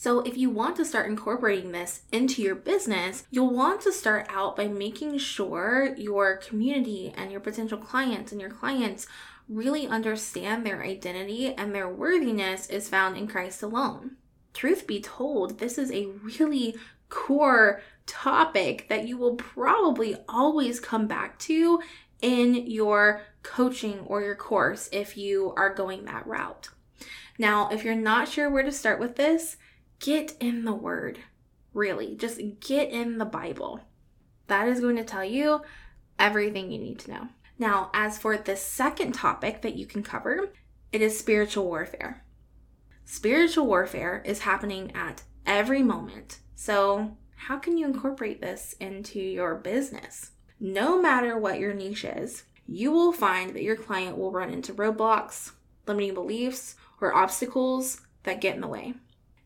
So, 0.00 0.20
if 0.20 0.36
you 0.36 0.48
want 0.48 0.76
to 0.76 0.84
start 0.84 1.10
incorporating 1.10 1.72
this 1.72 2.02
into 2.12 2.40
your 2.40 2.54
business, 2.54 3.26
you'll 3.32 3.52
want 3.52 3.80
to 3.80 3.92
start 3.92 4.28
out 4.28 4.54
by 4.54 4.68
making 4.68 5.18
sure 5.18 5.92
your 5.98 6.36
community 6.36 7.12
and 7.16 7.32
your 7.32 7.40
potential 7.40 7.78
clients 7.78 8.30
and 8.30 8.40
your 8.40 8.48
clients 8.48 9.08
really 9.48 9.88
understand 9.88 10.64
their 10.64 10.84
identity 10.84 11.52
and 11.52 11.74
their 11.74 11.88
worthiness 11.88 12.68
is 12.68 12.88
found 12.88 13.16
in 13.16 13.26
Christ 13.26 13.60
alone. 13.60 14.12
Truth 14.54 14.86
be 14.86 15.00
told, 15.00 15.58
this 15.58 15.76
is 15.76 15.90
a 15.90 16.06
really 16.06 16.76
core 17.08 17.82
topic 18.06 18.88
that 18.88 19.08
you 19.08 19.16
will 19.16 19.34
probably 19.34 20.14
always 20.28 20.78
come 20.78 21.08
back 21.08 21.40
to 21.40 21.82
in 22.22 22.54
your 22.54 23.22
coaching 23.42 23.98
or 24.06 24.22
your 24.22 24.36
course 24.36 24.88
if 24.92 25.16
you 25.16 25.52
are 25.56 25.74
going 25.74 26.04
that 26.04 26.24
route. 26.24 26.68
Now, 27.36 27.68
if 27.70 27.82
you're 27.82 27.96
not 27.96 28.28
sure 28.28 28.48
where 28.48 28.62
to 28.62 28.70
start 28.70 29.00
with 29.00 29.16
this, 29.16 29.56
get 30.00 30.36
in 30.40 30.64
the 30.64 30.74
Word. 30.74 31.18
Really, 31.74 32.16
just 32.16 32.40
get 32.60 32.90
in 32.90 33.18
the 33.18 33.24
Bible. 33.24 33.80
That 34.46 34.68
is 34.68 34.80
going 34.80 34.96
to 34.96 35.04
tell 35.04 35.24
you 35.24 35.62
everything 36.18 36.70
you 36.70 36.78
need 36.78 36.98
to 37.00 37.10
know. 37.10 37.28
Now, 37.58 37.90
as 37.92 38.18
for 38.18 38.36
the 38.36 38.56
second 38.56 39.12
topic 39.12 39.62
that 39.62 39.76
you 39.76 39.86
can 39.86 40.02
cover, 40.02 40.52
it 40.92 41.02
is 41.02 41.18
spiritual 41.18 41.66
warfare. 41.66 42.24
Spiritual 43.04 43.66
warfare 43.66 44.22
is 44.24 44.40
happening 44.40 44.92
at 44.94 45.22
every 45.46 45.82
moment. 45.82 46.38
So, 46.54 47.16
how 47.36 47.58
can 47.58 47.76
you 47.76 47.86
incorporate 47.86 48.40
this 48.40 48.74
into 48.80 49.20
your 49.20 49.54
business? 49.54 50.32
No 50.60 51.00
matter 51.00 51.38
what 51.38 51.58
your 51.58 51.72
niche 51.72 52.04
is, 52.04 52.44
you 52.66 52.92
will 52.92 53.12
find 53.12 53.54
that 53.54 53.62
your 53.62 53.76
client 53.76 54.18
will 54.18 54.30
run 54.30 54.50
into 54.50 54.74
roadblocks, 54.74 55.52
limiting 55.86 56.14
beliefs, 56.14 56.74
or 57.00 57.14
obstacles 57.14 58.02
that 58.24 58.40
get 58.40 58.54
in 58.54 58.60
the 58.60 58.68
way. 58.68 58.94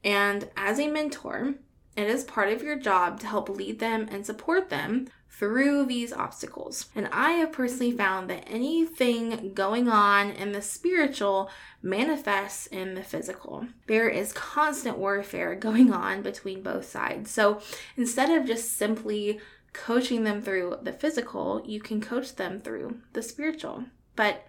And 0.04 0.48
as 0.56 0.78
a 0.78 0.88
mentor, 0.88 1.54
it 1.96 2.08
is 2.08 2.24
part 2.24 2.48
of 2.48 2.62
your 2.62 2.76
job 2.76 3.20
to 3.20 3.26
help 3.26 3.48
lead 3.48 3.78
them 3.78 4.08
and 4.10 4.24
support 4.24 4.70
them 4.70 5.08
through 5.28 5.86
these 5.86 6.12
obstacles. 6.12 6.86
And 6.94 7.08
I 7.10 7.32
have 7.32 7.52
personally 7.52 7.92
found 7.92 8.28
that 8.30 8.44
anything 8.46 9.52
going 9.54 9.88
on 9.88 10.30
in 10.30 10.52
the 10.52 10.62
spiritual 10.62 11.50
manifests 11.82 12.66
in 12.66 12.94
the 12.94 13.02
physical. 13.02 13.66
There 13.86 14.08
is 14.08 14.32
constant 14.32 14.98
warfare 14.98 15.54
going 15.54 15.92
on 15.92 16.22
between 16.22 16.62
both 16.62 16.84
sides. 16.84 17.30
So 17.30 17.60
instead 17.96 18.30
of 18.30 18.46
just 18.46 18.72
simply 18.72 19.40
coaching 19.72 20.24
them 20.24 20.42
through 20.42 20.78
the 20.82 20.92
physical, 20.92 21.62
you 21.64 21.80
can 21.80 22.00
coach 22.00 22.36
them 22.36 22.60
through 22.60 22.98
the 23.14 23.22
spiritual. 23.22 23.84
But 24.16 24.46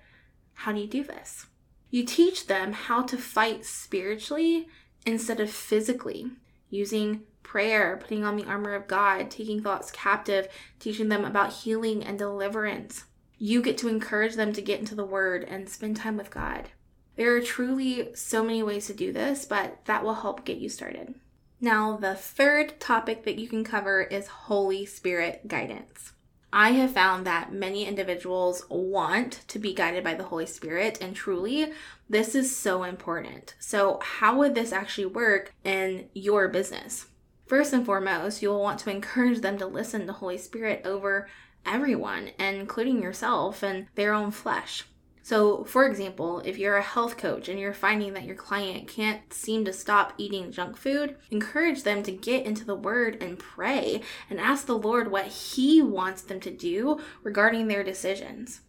how 0.54 0.74
do 0.74 0.80
you 0.80 0.88
do 0.88 1.04
this? 1.04 1.48
You 1.90 2.04
teach 2.06 2.48
them 2.48 2.74
how 2.74 3.04
to 3.04 3.18
fight 3.18 3.66
spiritually 3.66 4.68
instead 5.06 5.40
of 5.40 5.50
physically, 5.50 6.32
using 6.70 7.24
prayer, 7.44 7.98
putting 8.02 8.24
on 8.24 8.36
the 8.36 8.46
armor 8.46 8.74
of 8.74 8.88
God, 8.88 9.30
taking 9.30 9.62
thoughts 9.62 9.92
captive, 9.92 10.48
teaching 10.80 11.10
them 11.10 11.26
about 11.26 11.54
healing 11.54 12.04
and 12.04 12.18
deliverance. 12.18 13.06
You 13.38 13.62
get 13.62 13.78
to 13.80 13.90
encourage 13.90 14.36
them 14.36 14.54
to 14.54 14.62
get 14.62 14.80
into 14.80 14.96
the 14.96 15.06
Word 15.06 15.44
and 15.44 15.70
spend 15.70 15.98
time 15.98 16.18
with 16.18 16.32
God. 16.32 16.70
There 17.16 17.36
are 17.36 17.42
truly 17.42 18.16
so 18.16 18.44
many 18.44 18.64
ways 18.64 18.88
to 18.88 18.94
do 18.94 19.12
this, 19.12 19.46
but 19.46 19.86
that 19.86 20.04
will 20.04 20.16
help 20.16 20.46
get 20.46 20.58
you 20.58 20.70
started. 20.70 21.14
Now, 21.62 21.96
the 21.98 22.16
third 22.16 22.80
topic 22.80 23.24
that 23.24 23.38
you 23.38 23.48
can 23.48 23.64
cover 23.64 24.02
is 24.02 24.28
Holy 24.28 24.86
Spirit 24.86 25.48
guidance. 25.48 26.14
I 26.56 26.74
have 26.74 26.92
found 26.92 27.26
that 27.26 27.52
many 27.52 27.88
individuals 27.88 28.64
want 28.70 29.42
to 29.48 29.58
be 29.58 29.74
guided 29.74 30.04
by 30.04 30.14
the 30.14 30.26
Holy 30.26 30.46
Spirit, 30.46 31.00
and 31.02 31.16
truly, 31.16 31.74
this 32.08 32.36
is 32.36 32.56
so 32.56 32.84
important. 32.84 33.56
So, 33.58 34.00
how 34.04 34.38
would 34.38 34.54
this 34.54 34.72
actually 34.72 35.08
work 35.08 35.52
in 35.64 36.10
your 36.14 36.48
business? 36.48 37.08
First 37.48 37.74
and 37.74 37.84
foremost, 37.84 38.44
you'll 38.44 38.62
want 38.62 38.80
to 38.82 38.92
encourage 38.92 39.42
them 39.42 39.58
to 39.58 39.66
listen 39.66 40.06
to 40.06 40.14
Holy 40.14 40.38
Spirit 40.38 40.84
over 40.86 41.28
everyone, 41.66 42.30
including 42.38 43.02
yourself 43.02 43.64
and 43.64 43.88
their 43.96 44.14
own 44.14 44.30
flesh. 44.30 44.86
So, 45.26 45.64
for 45.64 45.86
example, 45.86 46.42
if 46.44 46.58
you're 46.58 46.76
a 46.76 46.82
health 46.82 47.16
coach 47.16 47.48
and 47.48 47.58
you're 47.58 47.74
finding 47.74 48.14
that 48.14 48.26
your 48.26 48.36
client 48.36 48.90
can't 48.90 49.34
seem 49.34 49.64
to 49.64 49.72
stop 49.72 50.12
eating 50.18 50.52
junk 50.52 50.76
food, 50.76 51.16
encourage 51.32 51.84
them 51.84 52.04
to 52.04 52.12
get 52.12 52.46
into 52.46 52.66
the 52.66 52.76
Word 52.76 53.24
and 53.24 53.40
pray 53.40 54.02
and 54.30 54.38
ask 54.38 54.66
the 54.66 54.78
Lord 54.78 55.10
what 55.10 55.28
He 55.28 55.82
wants 55.82 56.24
them 56.24 56.42
to 56.42 56.52
do 56.52 57.00
regarding 57.24 57.70
their 57.70 57.86
decisions. 57.86 58.60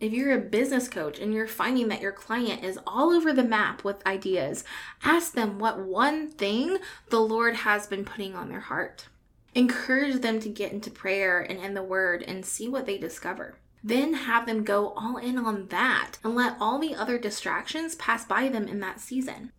If 0.00 0.12
you're 0.12 0.34
a 0.34 0.38
business 0.38 0.86
coach 0.86 1.18
and 1.18 1.32
you're 1.32 1.46
finding 1.46 1.88
that 1.88 2.02
your 2.02 2.12
client 2.12 2.62
is 2.62 2.78
all 2.86 3.10
over 3.10 3.32
the 3.32 3.42
map 3.42 3.82
with 3.82 4.06
ideas, 4.06 4.64
ask 5.02 5.32
them 5.32 5.58
what 5.58 5.80
one 5.80 6.28
thing 6.28 6.76
the 7.08 7.20
Lord 7.20 7.56
has 7.56 7.86
been 7.86 8.04
putting 8.04 8.34
on 8.34 8.50
their 8.50 8.60
heart. 8.60 9.08
Encourage 9.54 10.20
them 10.20 10.40
to 10.40 10.50
get 10.50 10.72
into 10.72 10.90
prayer 10.90 11.40
and 11.40 11.58
in 11.58 11.72
the 11.72 11.82
Word 11.82 12.22
and 12.22 12.44
see 12.44 12.68
what 12.68 12.84
they 12.84 12.98
discover. 12.98 13.56
Then 13.82 14.14
have 14.14 14.46
them 14.46 14.64
go 14.64 14.92
all 14.96 15.16
in 15.16 15.38
on 15.38 15.68
that 15.68 16.18
and 16.22 16.34
let 16.34 16.56
all 16.60 16.78
the 16.78 16.94
other 16.94 17.18
distractions 17.18 17.94
pass 17.94 18.24
by 18.24 18.48
them 18.48 18.68
in 18.68 18.80
that 18.80 19.00
season. 19.00 19.52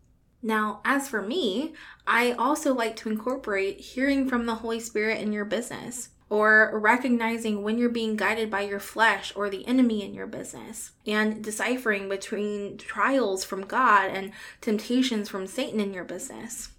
Now, 0.44 0.82
as 0.84 1.08
for 1.08 1.22
me, 1.22 1.74
I 2.08 2.32
also 2.32 2.74
like 2.74 2.96
to 2.98 3.10
incorporate 3.10 3.80
hearing 3.80 4.28
from 4.28 4.46
the 4.46 4.56
Holy 4.56 4.80
Spirit 4.80 5.20
in 5.20 5.34
your 5.34 5.46
business 5.46 6.10
or 6.32 6.72
recognizing 6.80 7.62
when 7.62 7.78
you're 7.78 7.90
being 7.90 8.16
guided 8.16 8.50
by 8.50 8.62
your 8.62 8.80
flesh 8.80 9.34
or 9.36 9.50
the 9.50 9.68
enemy 9.68 10.02
in 10.02 10.14
your 10.14 10.26
business, 10.26 10.92
and 11.06 11.44
deciphering 11.44 12.08
between 12.08 12.78
trials 12.78 13.44
from 13.44 13.66
God 13.66 14.10
and 14.10 14.32
temptations 14.62 15.28
from 15.28 15.46
Satan 15.46 15.82
in 15.82 15.94
your 15.94 16.06
business. 16.06 16.70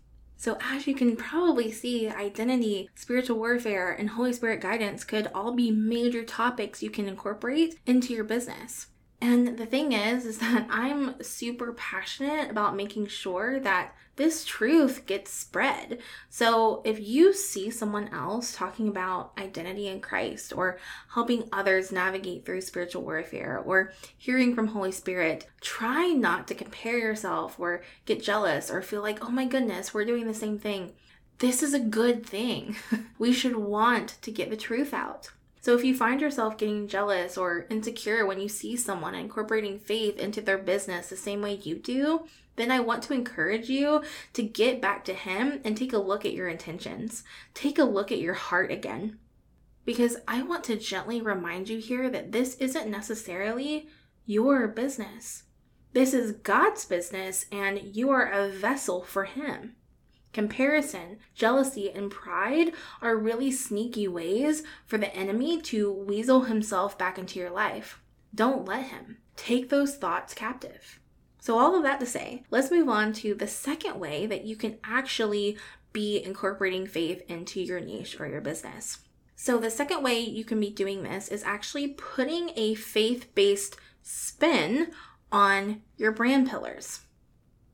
So, 0.43 0.59
as 0.61 0.89
you 0.89 0.97
can 0.97 1.15
probably 1.15 1.71
see, 1.71 2.09
identity, 2.09 2.91
spiritual 2.97 3.39
warfare, 3.39 3.93
and 3.93 4.11
Holy 4.11 4.33
Spirit 4.33 4.61
guidance 4.61 5.05
could 5.05 5.29
all 5.33 5.53
be 5.55 5.71
major 5.71 6.25
topics 6.25 6.83
you 6.83 6.91
can 6.91 7.07
incorporate 7.07 7.79
into 7.87 8.13
your 8.13 8.25
business. 8.25 8.89
And 9.23 9.57
the 9.57 9.67
thing 9.67 9.93
is, 9.93 10.27
is 10.27 10.39
that 10.39 10.67
I'm 10.69 11.23
super 11.23 11.73
passionate 11.75 12.51
about 12.51 12.75
making 12.75 13.07
sure 13.07 13.61
that 13.61 13.95
this 14.17 14.45
truth 14.45 15.07
gets 15.07 15.31
spread. 15.31 16.01
So 16.29 16.83
if 16.85 16.99
you 16.99 17.33
see 17.33 17.71
someone 17.71 18.09
else 18.09 18.53
talking 18.53 18.89
about 18.89 19.31
identity 19.39 19.87
in 19.87 20.01
Christ 20.01 20.53
or 20.53 20.81
helping 21.15 21.49
others 21.53 21.93
navigate 21.93 22.45
through 22.45 22.63
spiritual 22.63 23.05
warfare 23.05 23.63
or 23.65 23.93
hearing 24.19 24.57
from 24.57 24.67
Holy 24.67 24.91
Spirit, 24.91 25.47
try 25.61 26.09
not 26.09 26.49
to 26.49 26.55
compare 26.57 26.99
yourself 26.99 27.61
or 27.61 27.83
get 28.05 28.25
jealous 28.25 28.73
or 28.73 28.83
feel 28.83 29.03
like, 29.03 29.25
oh 29.25 29.31
my 29.31 29.47
goodness, 29.47 29.95
we're 29.95 30.05
doing 30.05 30.27
the 30.27 30.35
same 30.35 30.59
thing. 30.59 30.95
This 31.39 31.63
is 31.63 31.75
a 31.75 31.79
good 31.79 32.27
thing. 32.27 32.75
we 33.21 33.33
should 33.33 33.55
want 33.55 34.19
to 34.23 34.33
get 34.33 34.51
the 34.51 34.57
truth 34.57 34.93
out. 34.93 35.31
So 35.63 35.77
if 35.77 35.85
you 35.85 35.95
find 35.97 36.21
yourself 36.21 36.59
getting 36.59 36.89
jealous 36.89 37.39
or 37.39 37.67
insecure 37.71 38.27
when 38.27 38.41
you 38.41 38.49
see 38.49 38.77
someone 38.77 39.15
incorporating 39.15 39.79
faith 39.79 40.19
into 40.19 40.41
their 40.41 40.59
business 40.59 41.09
the 41.09 41.17
same 41.17 41.41
way 41.41 41.55
you 41.55 41.77
do, 41.77 42.27
then 42.57 42.73
I 42.73 42.81
want 42.81 43.05
to 43.05 43.15
encourage 43.15 43.69
you 43.69 44.03
to 44.33 44.43
get 44.43 44.83
back 44.83 45.05
to 45.05 45.15
Him 45.15 45.61
and 45.65 45.77
take 45.77 45.93
a 45.93 45.99
look 45.99 46.27
at 46.27 46.33
your 46.33 46.49
intentions. 46.49 47.23
Take 47.55 47.79
a 47.79 47.85
look 47.85 48.11
at 48.11 48.19
your 48.19 48.35
heart 48.35 48.73
again. 48.73 49.21
Because 49.85 50.17
I 50.27 50.43
want 50.43 50.65
to 50.65 50.77
gently 50.77 51.23
remind 51.23 51.69
you 51.69 51.79
here 51.79 52.11
that 52.11 52.33
this 52.33 52.57
isn't 52.57 52.91
necessarily 52.91 53.89
your 54.27 54.67
business. 54.67 55.45
This 55.93 56.13
is 56.13 56.33
God's 56.33 56.85
business, 56.85 57.47
and 57.53 57.97
you 57.97 58.11
are 58.11 58.27
a 58.27 58.49
vessel 58.49 59.05
for 59.05 59.25
Him. 59.25 59.77
Comparison, 60.33 61.19
jealousy, 61.35 61.91
and 61.91 62.11
pride 62.11 62.73
are 63.03 63.17
really 63.17 63.51
sneaky 63.51 64.09
ways 64.09 64.63
for 64.87 64.97
the 64.97 65.15
enemy 65.15 65.61
to 65.61 65.93
weasel 65.93 66.43
himself 66.43 66.97
back 66.97 67.19
into 67.19 67.39
your 67.39 67.51
life. 67.51 68.01
Don't 68.35 68.65
let 68.65 68.87
him. 68.87 69.19
Take 69.37 69.69
those 69.69 69.97
thoughts 69.97 70.33
captive. 70.33 70.99
So, 71.39 71.59
all 71.59 71.77
of 71.77 71.83
that 71.83 72.01
to 72.01 72.07
say, 72.07 72.45
let's 72.51 72.71
move 72.71 72.89
on 72.89 73.13
to 73.15 73.35
the 73.35 73.49
second 73.49 73.99
way 73.99 74.27
that 74.27 74.45
you 74.45 74.57
can 74.57 74.79
actually 74.85 75.59
be 75.93 76.23
incorporating 76.23 76.87
faith 76.87 77.23
into 77.29 77.61
your 77.61 77.81
niche 77.81 78.19
or 78.19 78.27
your 78.27 78.41
business. 78.41 79.01
So, 79.35 79.59
the 79.59 79.71
second 79.71 80.03
way 80.03 80.21
you 80.21 80.45
can 80.45 80.61
be 80.61 80.71
doing 80.71 81.03
this 81.03 81.29
is 81.29 81.43
actually 81.43 81.89
putting 81.89 82.53
a 82.57 82.75
faith 82.75 83.35
based 83.35 83.77
spin 84.03 84.93
on 85.31 85.83
your 85.97 86.13
brand 86.13 86.49
pillars. 86.49 87.01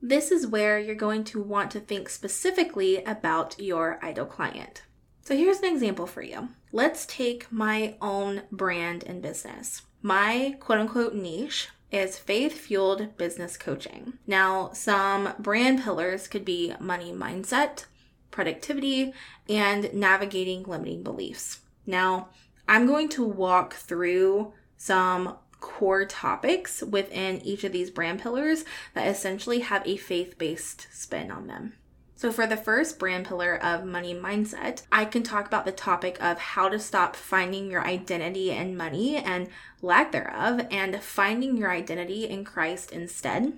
This 0.01 0.31
is 0.31 0.47
where 0.47 0.79
you're 0.79 0.95
going 0.95 1.23
to 1.25 1.41
want 1.41 1.71
to 1.71 1.79
think 1.79 2.09
specifically 2.09 3.03
about 3.03 3.59
your 3.59 3.99
ideal 4.03 4.25
client. 4.25 4.83
So 5.21 5.35
here's 5.35 5.59
an 5.59 5.65
example 5.65 6.07
for 6.07 6.21
you. 6.21 6.49
Let's 6.71 7.05
take 7.05 7.51
my 7.51 7.95
own 8.01 8.43
brand 8.51 9.03
and 9.05 9.21
business. 9.21 9.81
My 10.01 10.55
quote 10.59 10.79
unquote 10.79 11.13
niche 11.13 11.69
is 11.91 12.17
faith 12.17 12.53
fueled 12.53 13.17
business 13.17 13.57
coaching. 13.57 14.13
Now, 14.25 14.71
some 14.73 15.33
brand 15.39 15.83
pillars 15.83 16.27
could 16.27 16.45
be 16.45 16.73
money 16.79 17.11
mindset, 17.11 17.85
productivity, 18.31 19.13
and 19.49 19.93
navigating 19.93 20.63
limiting 20.63 21.03
beliefs. 21.03 21.59
Now, 21.85 22.29
I'm 22.67 22.85
going 22.85 23.09
to 23.09 23.25
walk 23.25 23.73
through 23.73 24.53
some 24.77 25.35
core 25.59 26.05
topics 26.05 26.81
within 26.81 27.41
each 27.41 27.63
of 27.63 27.71
these 27.71 27.89
brand 27.89 28.21
pillars 28.21 28.65
that 28.93 29.07
essentially 29.07 29.59
have 29.59 29.85
a 29.85 29.97
faith 29.97 30.37
based 30.37 30.87
spin 30.91 31.31
on 31.31 31.47
them. 31.47 31.73
So, 32.15 32.33
for 32.33 32.45
the 32.45 32.57
first 32.57 32.99
brand 32.99 33.27
pillar 33.27 33.55
of 33.63 33.85
money 33.85 34.13
mindset, 34.13 34.81
I 34.91 35.05
can 35.05 35.23
talk 35.23 35.47
about 35.47 35.63
the 35.63 35.71
topic 35.71 36.21
of 36.21 36.37
how 36.37 36.67
to 36.67 36.77
stop 36.77 37.15
finding 37.15 37.71
your 37.71 37.87
identity 37.87 38.51
in 38.51 38.75
money 38.75 39.15
and 39.15 39.47
lack 39.81 40.11
thereof, 40.11 40.67
and 40.69 41.01
finding 41.01 41.55
your 41.55 41.71
identity 41.71 42.27
in 42.27 42.43
Christ 42.43 42.91
instead. 42.91 43.53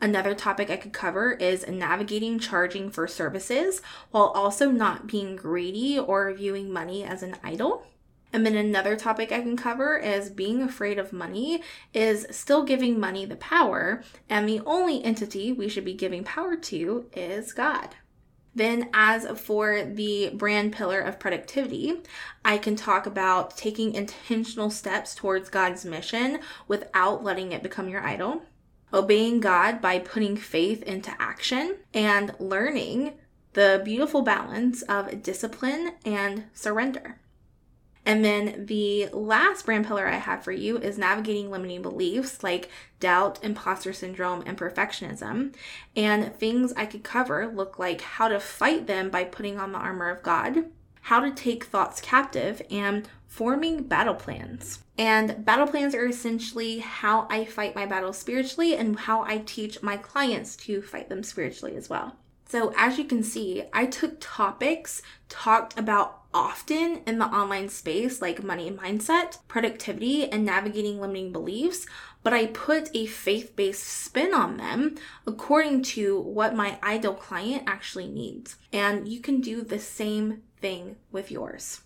Another 0.00 0.34
topic 0.34 0.70
I 0.70 0.76
could 0.76 0.94
cover 0.94 1.32
is 1.32 1.66
navigating 1.68 2.38
charging 2.38 2.90
for 2.90 3.06
services 3.06 3.82
while 4.10 4.32
also 4.34 4.70
not 4.70 5.06
being 5.06 5.36
greedy 5.36 5.98
or 5.98 6.32
viewing 6.32 6.72
money 6.72 7.04
as 7.04 7.22
an 7.22 7.36
idol. 7.42 7.86
And 8.36 8.44
then 8.44 8.54
another 8.54 8.96
topic 8.96 9.32
I 9.32 9.40
can 9.40 9.56
cover 9.56 9.96
is 9.96 10.28
being 10.28 10.60
afraid 10.60 10.98
of 10.98 11.10
money 11.10 11.62
is 11.94 12.26
still 12.30 12.64
giving 12.64 13.00
money 13.00 13.24
the 13.24 13.36
power, 13.36 14.02
and 14.28 14.46
the 14.46 14.60
only 14.66 15.02
entity 15.02 15.52
we 15.52 15.70
should 15.70 15.86
be 15.86 15.94
giving 15.94 16.22
power 16.22 16.54
to 16.54 17.06
is 17.14 17.54
God. 17.54 17.94
Then, 18.54 18.90
as 18.92 19.26
for 19.40 19.84
the 19.84 20.32
brand 20.34 20.74
pillar 20.74 21.00
of 21.00 21.18
productivity, 21.18 22.02
I 22.44 22.58
can 22.58 22.76
talk 22.76 23.06
about 23.06 23.56
taking 23.56 23.94
intentional 23.94 24.68
steps 24.68 25.14
towards 25.14 25.48
God's 25.48 25.86
mission 25.86 26.40
without 26.68 27.24
letting 27.24 27.52
it 27.52 27.62
become 27.62 27.88
your 27.88 28.04
idol, 28.04 28.42
obeying 28.92 29.40
God 29.40 29.80
by 29.80 29.98
putting 29.98 30.36
faith 30.36 30.82
into 30.82 31.10
action, 31.18 31.76
and 31.94 32.34
learning 32.38 33.14
the 33.54 33.80
beautiful 33.82 34.20
balance 34.20 34.82
of 34.82 35.22
discipline 35.22 35.92
and 36.04 36.44
surrender. 36.52 37.18
And 38.06 38.24
then 38.24 38.66
the 38.66 39.08
last 39.12 39.66
brand 39.66 39.84
pillar 39.84 40.06
I 40.06 40.18
have 40.18 40.44
for 40.44 40.52
you 40.52 40.78
is 40.78 40.96
navigating 40.96 41.50
limiting 41.50 41.82
beliefs 41.82 42.44
like 42.44 42.70
doubt, 43.00 43.42
imposter 43.42 43.92
syndrome, 43.92 44.44
and 44.46 44.56
perfectionism. 44.56 45.54
And 45.96 46.32
things 46.36 46.72
I 46.76 46.86
could 46.86 47.02
cover 47.02 47.48
look 47.48 47.80
like 47.80 48.00
how 48.02 48.28
to 48.28 48.38
fight 48.38 48.86
them 48.86 49.10
by 49.10 49.24
putting 49.24 49.58
on 49.58 49.72
the 49.72 49.78
armor 49.78 50.08
of 50.08 50.22
God, 50.22 50.66
how 51.02 51.18
to 51.18 51.32
take 51.32 51.64
thoughts 51.64 52.00
captive, 52.00 52.62
and 52.70 53.08
forming 53.26 53.82
battle 53.82 54.14
plans. 54.14 54.84
And 54.96 55.44
battle 55.44 55.66
plans 55.66 55.92
are 55.94 56.06
essentially 56.06 56.78
how 56.78 57.26
I 57.28 57.44
fight 57.44 57.74
my 57.74 57.86
battles 57.86 58.18
spiritually 58.18 58.76
and 58.76 59.00
how 59.00 59.22
I 59.22 59.38
teach 59.38 59.82
my 59.82 59.96
clients 59.96 60.54
to 60.58 60.80
fight 60.80 61.08
them 61.08 61.24
spiritually 61.24 61.76
as 61.76 61.90
well. 61.90 62.16
So, 62.48 62.72
as 62.76 62.96
you 62.96 63.04
can 63.04 63.24
see, 63.24 63.64
I 63.72 63.86
took 63.86 64.18
topics 64.20 65.02
talked 65.28 65.76
about 65.76 66.22
often 66.32 67.00
in 67.06 67.18
the 67.18 67.24
online 67.24 67.68
space, 67.68 68.22
like 68.22 68.44
money 68.44 68.70
mindset, 68.70 69.38
productivity, 69.48 70.30
and 70.30 70.44
navigating 70.44 71.00
limiting 71.00 71.32
beliefs, 71.32 71.86
but 72.22 72.32
I 72.32 72.46
put 72.46 72.90
a 72.94 73.06
faith 73.06 73.56
based 73.56 73.84
spin 73.84 74.32
on 74.32 74.58
them 74.58 74.96
according 75.26 75.82
to 75.94 76.20
what 76.20 76.54
my 76.54 76.78
ideal 76.82 77.14
client 77.14 77.64
actually 77.66 78.08
needs. 78.08 78.56
And 78.72 79.08
you 79.08 79.20
can 79.20 79.40
do 79.40 79.62
the 79.62 79.78
same 79.78 80.42
thing 80.60 80.96
with 81.10 81.30
yours. 81.30 81.80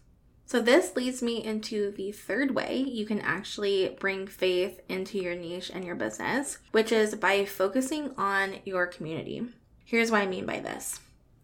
So, 0.45 0.61
this 0.61 0.97
leads 0.97 1.23
me 1.23 1.43
into 1.43 1.93
the 1.93 2.13
third 2.13 2.55
way 2.55 2.77
you 2.77 3.07
can 3.07 3.21
actually 3.21 3.97
bring 4.01 4.27
faith 4.27 4.81
into 4.89 5.17
your 5.17 5.37
niche 5.37 5.71
and 5.73 5.85
your 5.85 5.95
business, 5.95 6.59
which 6.73 6.91
is 6.93 7.15
by 7.15 7.45
focusing 7.45 8.11
on 8.19 8.57
your 8.65 8.87
community. 8.87 9.47
Here's 9.91 10.13
what 10.13 10.23
I 10.23 10.27
mean 10.27 10.47
by 10.47 10.61
this 10.61 11.01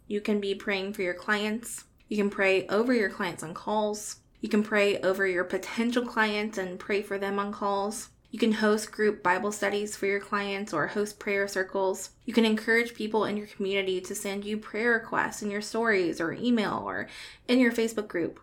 you 0.07 0.21
can 0.21 0.39
be 0.39 0.55
praying 0.55 0.93
for 0.93 1.03
your 1.03 1.15
clients, 1.15 1.83
you 2.07 2.17
can 2.17 2.31
pray 2.31 2.65
over 2.69 2.95
your 2.95 3.11
clients 3.11 3.43
on 3.43 3.55
calls, 3.55 4.21
you 4.41 4.49
can 4.49 4.63
pray 4.63 5.01
over 5.01 5.27
your 5.27 5.43
potential 5.43 6.07
clients 6.07 6.57
and 6.57 6.79
pray 6.79 7.03
for 7.03 7.19
them 7.19 7.41
on 7.41 7.51
calls. 7.51 8.11
You 8.31 8.39
can 8.39 8.53
host 8.53 8.93
group 8.93 9.21
Bible 9.21 9.51
studies 9.51 9.97
for 9.97 10.07
your 10.07 10.21
clients 10.21 10.73
or 10.73 10.87
host 10.87 11.19
prayer 11.19 11.49
circles. 11.49 12.11
You 12.25 12.33
can 12.33 12.45
encourage 12.45 12.95
people 12.95 13.25
in 13.25 13.37
your 13.37 13.49
community 13.49 14.01
to 14.03 14.15
send 14.15 14.45
you 14.45 14.59
prayer 14.59 14.93
requests 14.93 15.43
in 15.43 15.51
your 15.51 15.61
stories 15.61 16.21
or 16.21 16.33
email 16.33 16.85
or 16.87 17.09
in 17.49 17.59
your 17.59 17.73
Facebook 17.73 18.07
group. 18.07 18.39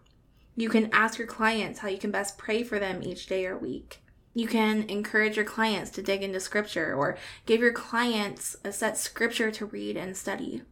You 0.57 0.67
can 0.67 0.89
ask 0.91 1.17
your 1.17 1.27
clients 1.27 1.79
how 1.79 1.87
you 1.87 1.97
can 1.97 2.11
best 2.11 2.37
pray 2.37 2.63
for 2.63 2.77
them 2.77 3.01
each 3.03 3.27
day 3.27 3.45
or 3.45 3.57
week. 3.57 4.02
You 4.33 4.47
can 4.47 4.83
encourage 4.89 5.35
your 5.35 5.45
clients 5.45 5.91
to 5.91 6.01
dig 6.01 6.23
into 6.23 6.39
scripture 6.39 6.93
or 6.93 7.17
give 7.45 7.61
your 7.61 7.73
clients 7.73 8.55
a 8.63 8.71
set 8.71 8.97
scripture 8.97 9.51
to 9.51 9.65
read 9.65 9.95
and 9.95 10.17
study. 10.17 10.63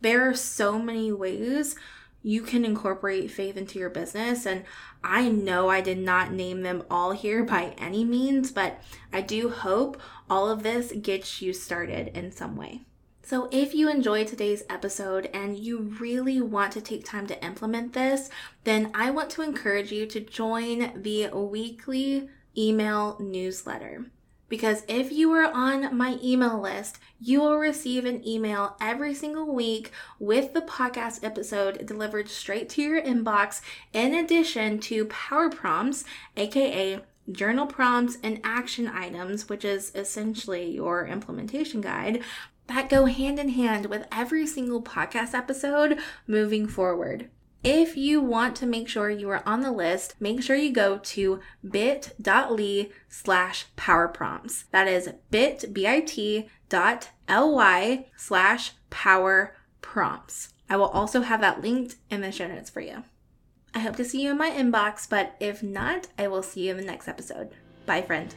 There 0.00 0.28
are 0.28 0.34
so 0.34 0.78
many 0.78 1.10
ways 1.10 1.76
you 2.22 2.42
can 2.42 2.64
incorporate 2.64 3.30
faith 3.30 3.56
into 3.56 3.78
your 3.78 3.90
business. 3.90 4.46
And 4.46 4.64
I 5.04 5.28
know 5.28 5.68
I 5.68 5.80
did 5.80 5.98
not 5.98 6.32
name 6.32 6.62
them 6.62 6.82
all 6.90 7.12
here 7.12 7.44
by 7.44 7.74
any 7.78 8.04
means, 8.04 8.50
but 8.50 8.80
I 9.12 9.20
do 9.20 9.50
hope 9.50 10.00
all 10.28 10.48
of 10.48 10.62
this 10.62 10.92
gets 10.92 11.42
you 11.42 11.52
started 11.52 12.16
in 12.16 12.32
some 12.32 12.56
way. 12.56 12.82
So, 13.22 13.48
if 13.50 13.74
you 13.74 13.88
enjoyed 13.88 14.26
today's 14.26 14.64
episode 14.68 15.30
and 15.32 15.56
you 15.56 15.78
really 15.78 16.42
want 16.42 16.72
to 16.72 16.82
take 16.82 17.06
time 17.06 17.26
to 17.28 17.42
implement 17.42 17.94
this, 17.94 18.28
then 18.64 18.90
I 18.94 19.10
want 19.10 19.30
to 19.30 19.42
encourage 19.42 19.90
you 19.90 20.04
to 20.04 20.20
join 20.20 20.92
the 21.02 21.28
weekly 21.28 22.28
email 22.56 23.16
newsletter 23.20 24.06
because 24.48 24.84
if 24.86 25.10
you 25.10 25.32
are 25.32 25.50
on 25.52 25.96
my 25.96 26.18
email 26.22 26.60
list, 26.60 26.98
you 27.20 27.40
will 27.40 27.56
receive 27.56 28.04
an 28.04 28.26
email 28.26 28.76
every 28.80 29.12
single 29.14 29.52
week 29.52 29.90
with 30.18 30.52
the 30.52 30.60
podcast 30.60 31.24
episode 31.24 31.84
delivered 31.86 32.28
straight 32.28 32.68
to 32.68 32.82
your 32.82 33.02
inbox, 33.02 33.62
in 33.92 34.14
addition 34.14 34.78
to 34.78 35.06
power 35.06 35.50
prompts, 35.50 36.04
aka 36.36 37.00
journal 37.32 37.66
prompts 37.66 38.18
and 38.22 38.40
action 38.44 38.86
items, 38.86 39.48
which 39.48 39.64
is 39.64 39.90
essentially 39.94 40.70
your 40.70 41.06
implementation 41.06 41.80
guide, 41.80 42.22
that 42.66 42.88
go 42.88 43.06
hand 43.06 43.38
in 43.38 43.48
hand 43.48 43.86
with 43.86 44.06
every 44.12 44.46
single 44.46 44.82
podcast 44.82 45.34
episode 45.34 45.98
moving 46.26 46.68
forward. 46.68 47.28
If 47.64 47.96
you 47.96 48.20
want 48.20 48.56
to 48.56 48.66
make 48.66 48.90
sure 48.90 49.08
you 49.08 49.30
are 49.30 49.42
on 49.48 49.62
the 49.62 49.72
list, 49.72 50.16
make 50.20 50.42
sure 50.42 50.54
you 50.54 50.70
go 50.70 50.98
to 50.98 51.40
bit.ly 51.66 52.90
slash 53.08 53.64
power 53.74 54.06
prompts. 54.06 54.64
That 54.70 54.86
is 54.86 55.08
bit, 55.30 55.72
B-I-T 55.72 56.46
dot 56.68 57.08
L-Y 57.26 58.06
slash 58.16 58.72
power 58.90 59.56
prompts. 59.80 60.52
I 60.68 60.76
will 60.76 60.88
also 60.88 61.22
have 61.22 61.40
that 61.40 61.62
linked 61.62 61.96
in 62.10 62.20
the 62.20 62.30
show 62.30 62.48
notes 62.48 62.68
for 62.68 62.82
you. 62.82 63.04
I 63.74 63.78
hope 63.78 63.96
to 63.96 64.04
see 64.04 64.22
you 64.22 64.32
in 64.32 64.36
my 64.36 64.50
inbox, 64.50 65.08
but 65.08 65.34
if 65.40 65.62
not, 65.62 66.08
I 66.18 66.28
will 66.28 66.42
see 66.42 66.66
you 66.66 66.72
in 66.72 66.76
the 66.76 66.84
next 66.84 67.08
episode. 67.08 67.48
Bye, 67.86 68.02
friend. 68.02 68.34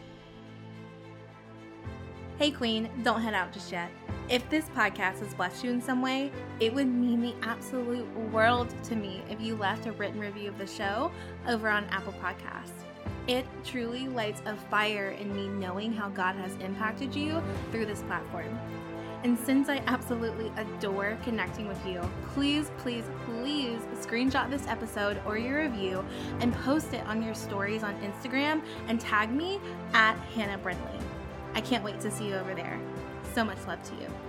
Hey, 2.40 2.52
Queen, 2.52 2.90
don't 3.04 3.22
head 3.22 3.34
out 3.34 3.52
just 3.52 3.74
yet. 3.74 3.90
If 4.30 4.50
this 4.50 4.66
podcast 4.76 5.20
has 5.20 5.34
blessed 5.34 5.64
you 5.64 5.72
in 5.72 5.82
some 5.82 6.02
way, 6.02 6.34
it 6.60 6.74
would 6.74 6.88
mean 6.88 7.22
the 7.22 7.34
absolute 7.44 8.06
world 8.30 8.74
to 8.84 8.96
me 8.98 9.22
if 9.30 9.40
you 9.40 9.56
left 9.56 9.86
a 9.86 9.94
written 9.94 10.20
review 10.20 10.50
of 10.50 10.58
the 10.58 10.68
show 10.68 11.14
over 11.48 11.70
on 11.70 11.86
Apple 11.86 12.14
Podcasts. 12.22 12.84
It 13.28 13.46
truly 13.64 14.10
lights 14.10 14.42
a 14.46 14.58
fire 14.58 15.12
in 15.12 15.34
me 15.34 15.48
knowing 15.48 15.94
how 15.94 16.10
God 16.10 16.36
has 16.36 16.52
impacted 16.56 17.16
you 17.16 17.42
through 17.72 17.86
this 17.86 18.02
platform. 18.02 18.60
And 19.24 19.40
since 19.40 19.70
I 19.70 19.82
absolutely 19.88 20.52
adore 20.58 21.18
connecting 21.24 21.70
with 21.70 21.86
you, 21.86 22.02
please, 22.34 22.70
please, 22.80 23.06
please 23.26 23.80
screenshot 23.96 24.50
this 24.50 24.68
episode 24.68 25.22
or 25.26 25.38
your 25.38 25.62
review 25.62 26.06
and 26.42 26.54
post 26.54 26.94
it 26.94 27.06
on 27.08 27.24
your 27.24 27.34
stories 27.34 27.82
on 27.82 27.96
Instagram 28.02 28.62
and 28.90 29.00
tag 29.00 29.32
me 29.32 29.62
at 29.94 30.18
Hannah 30.36 30.58
Brindley. 30.58 31.00
I 31.54 31.62
can't 31.62 31.84
wait 31.84 32.02
to 32.02 32.12
see 32.12 32.28
you 32.28 32.36
over 32.36 32.54
there. 32.54 32.78
So 33.38 33.46
much 33.46 33.68
love 33.68 33.84
to 33.84 33.94
you. 34.02 34.27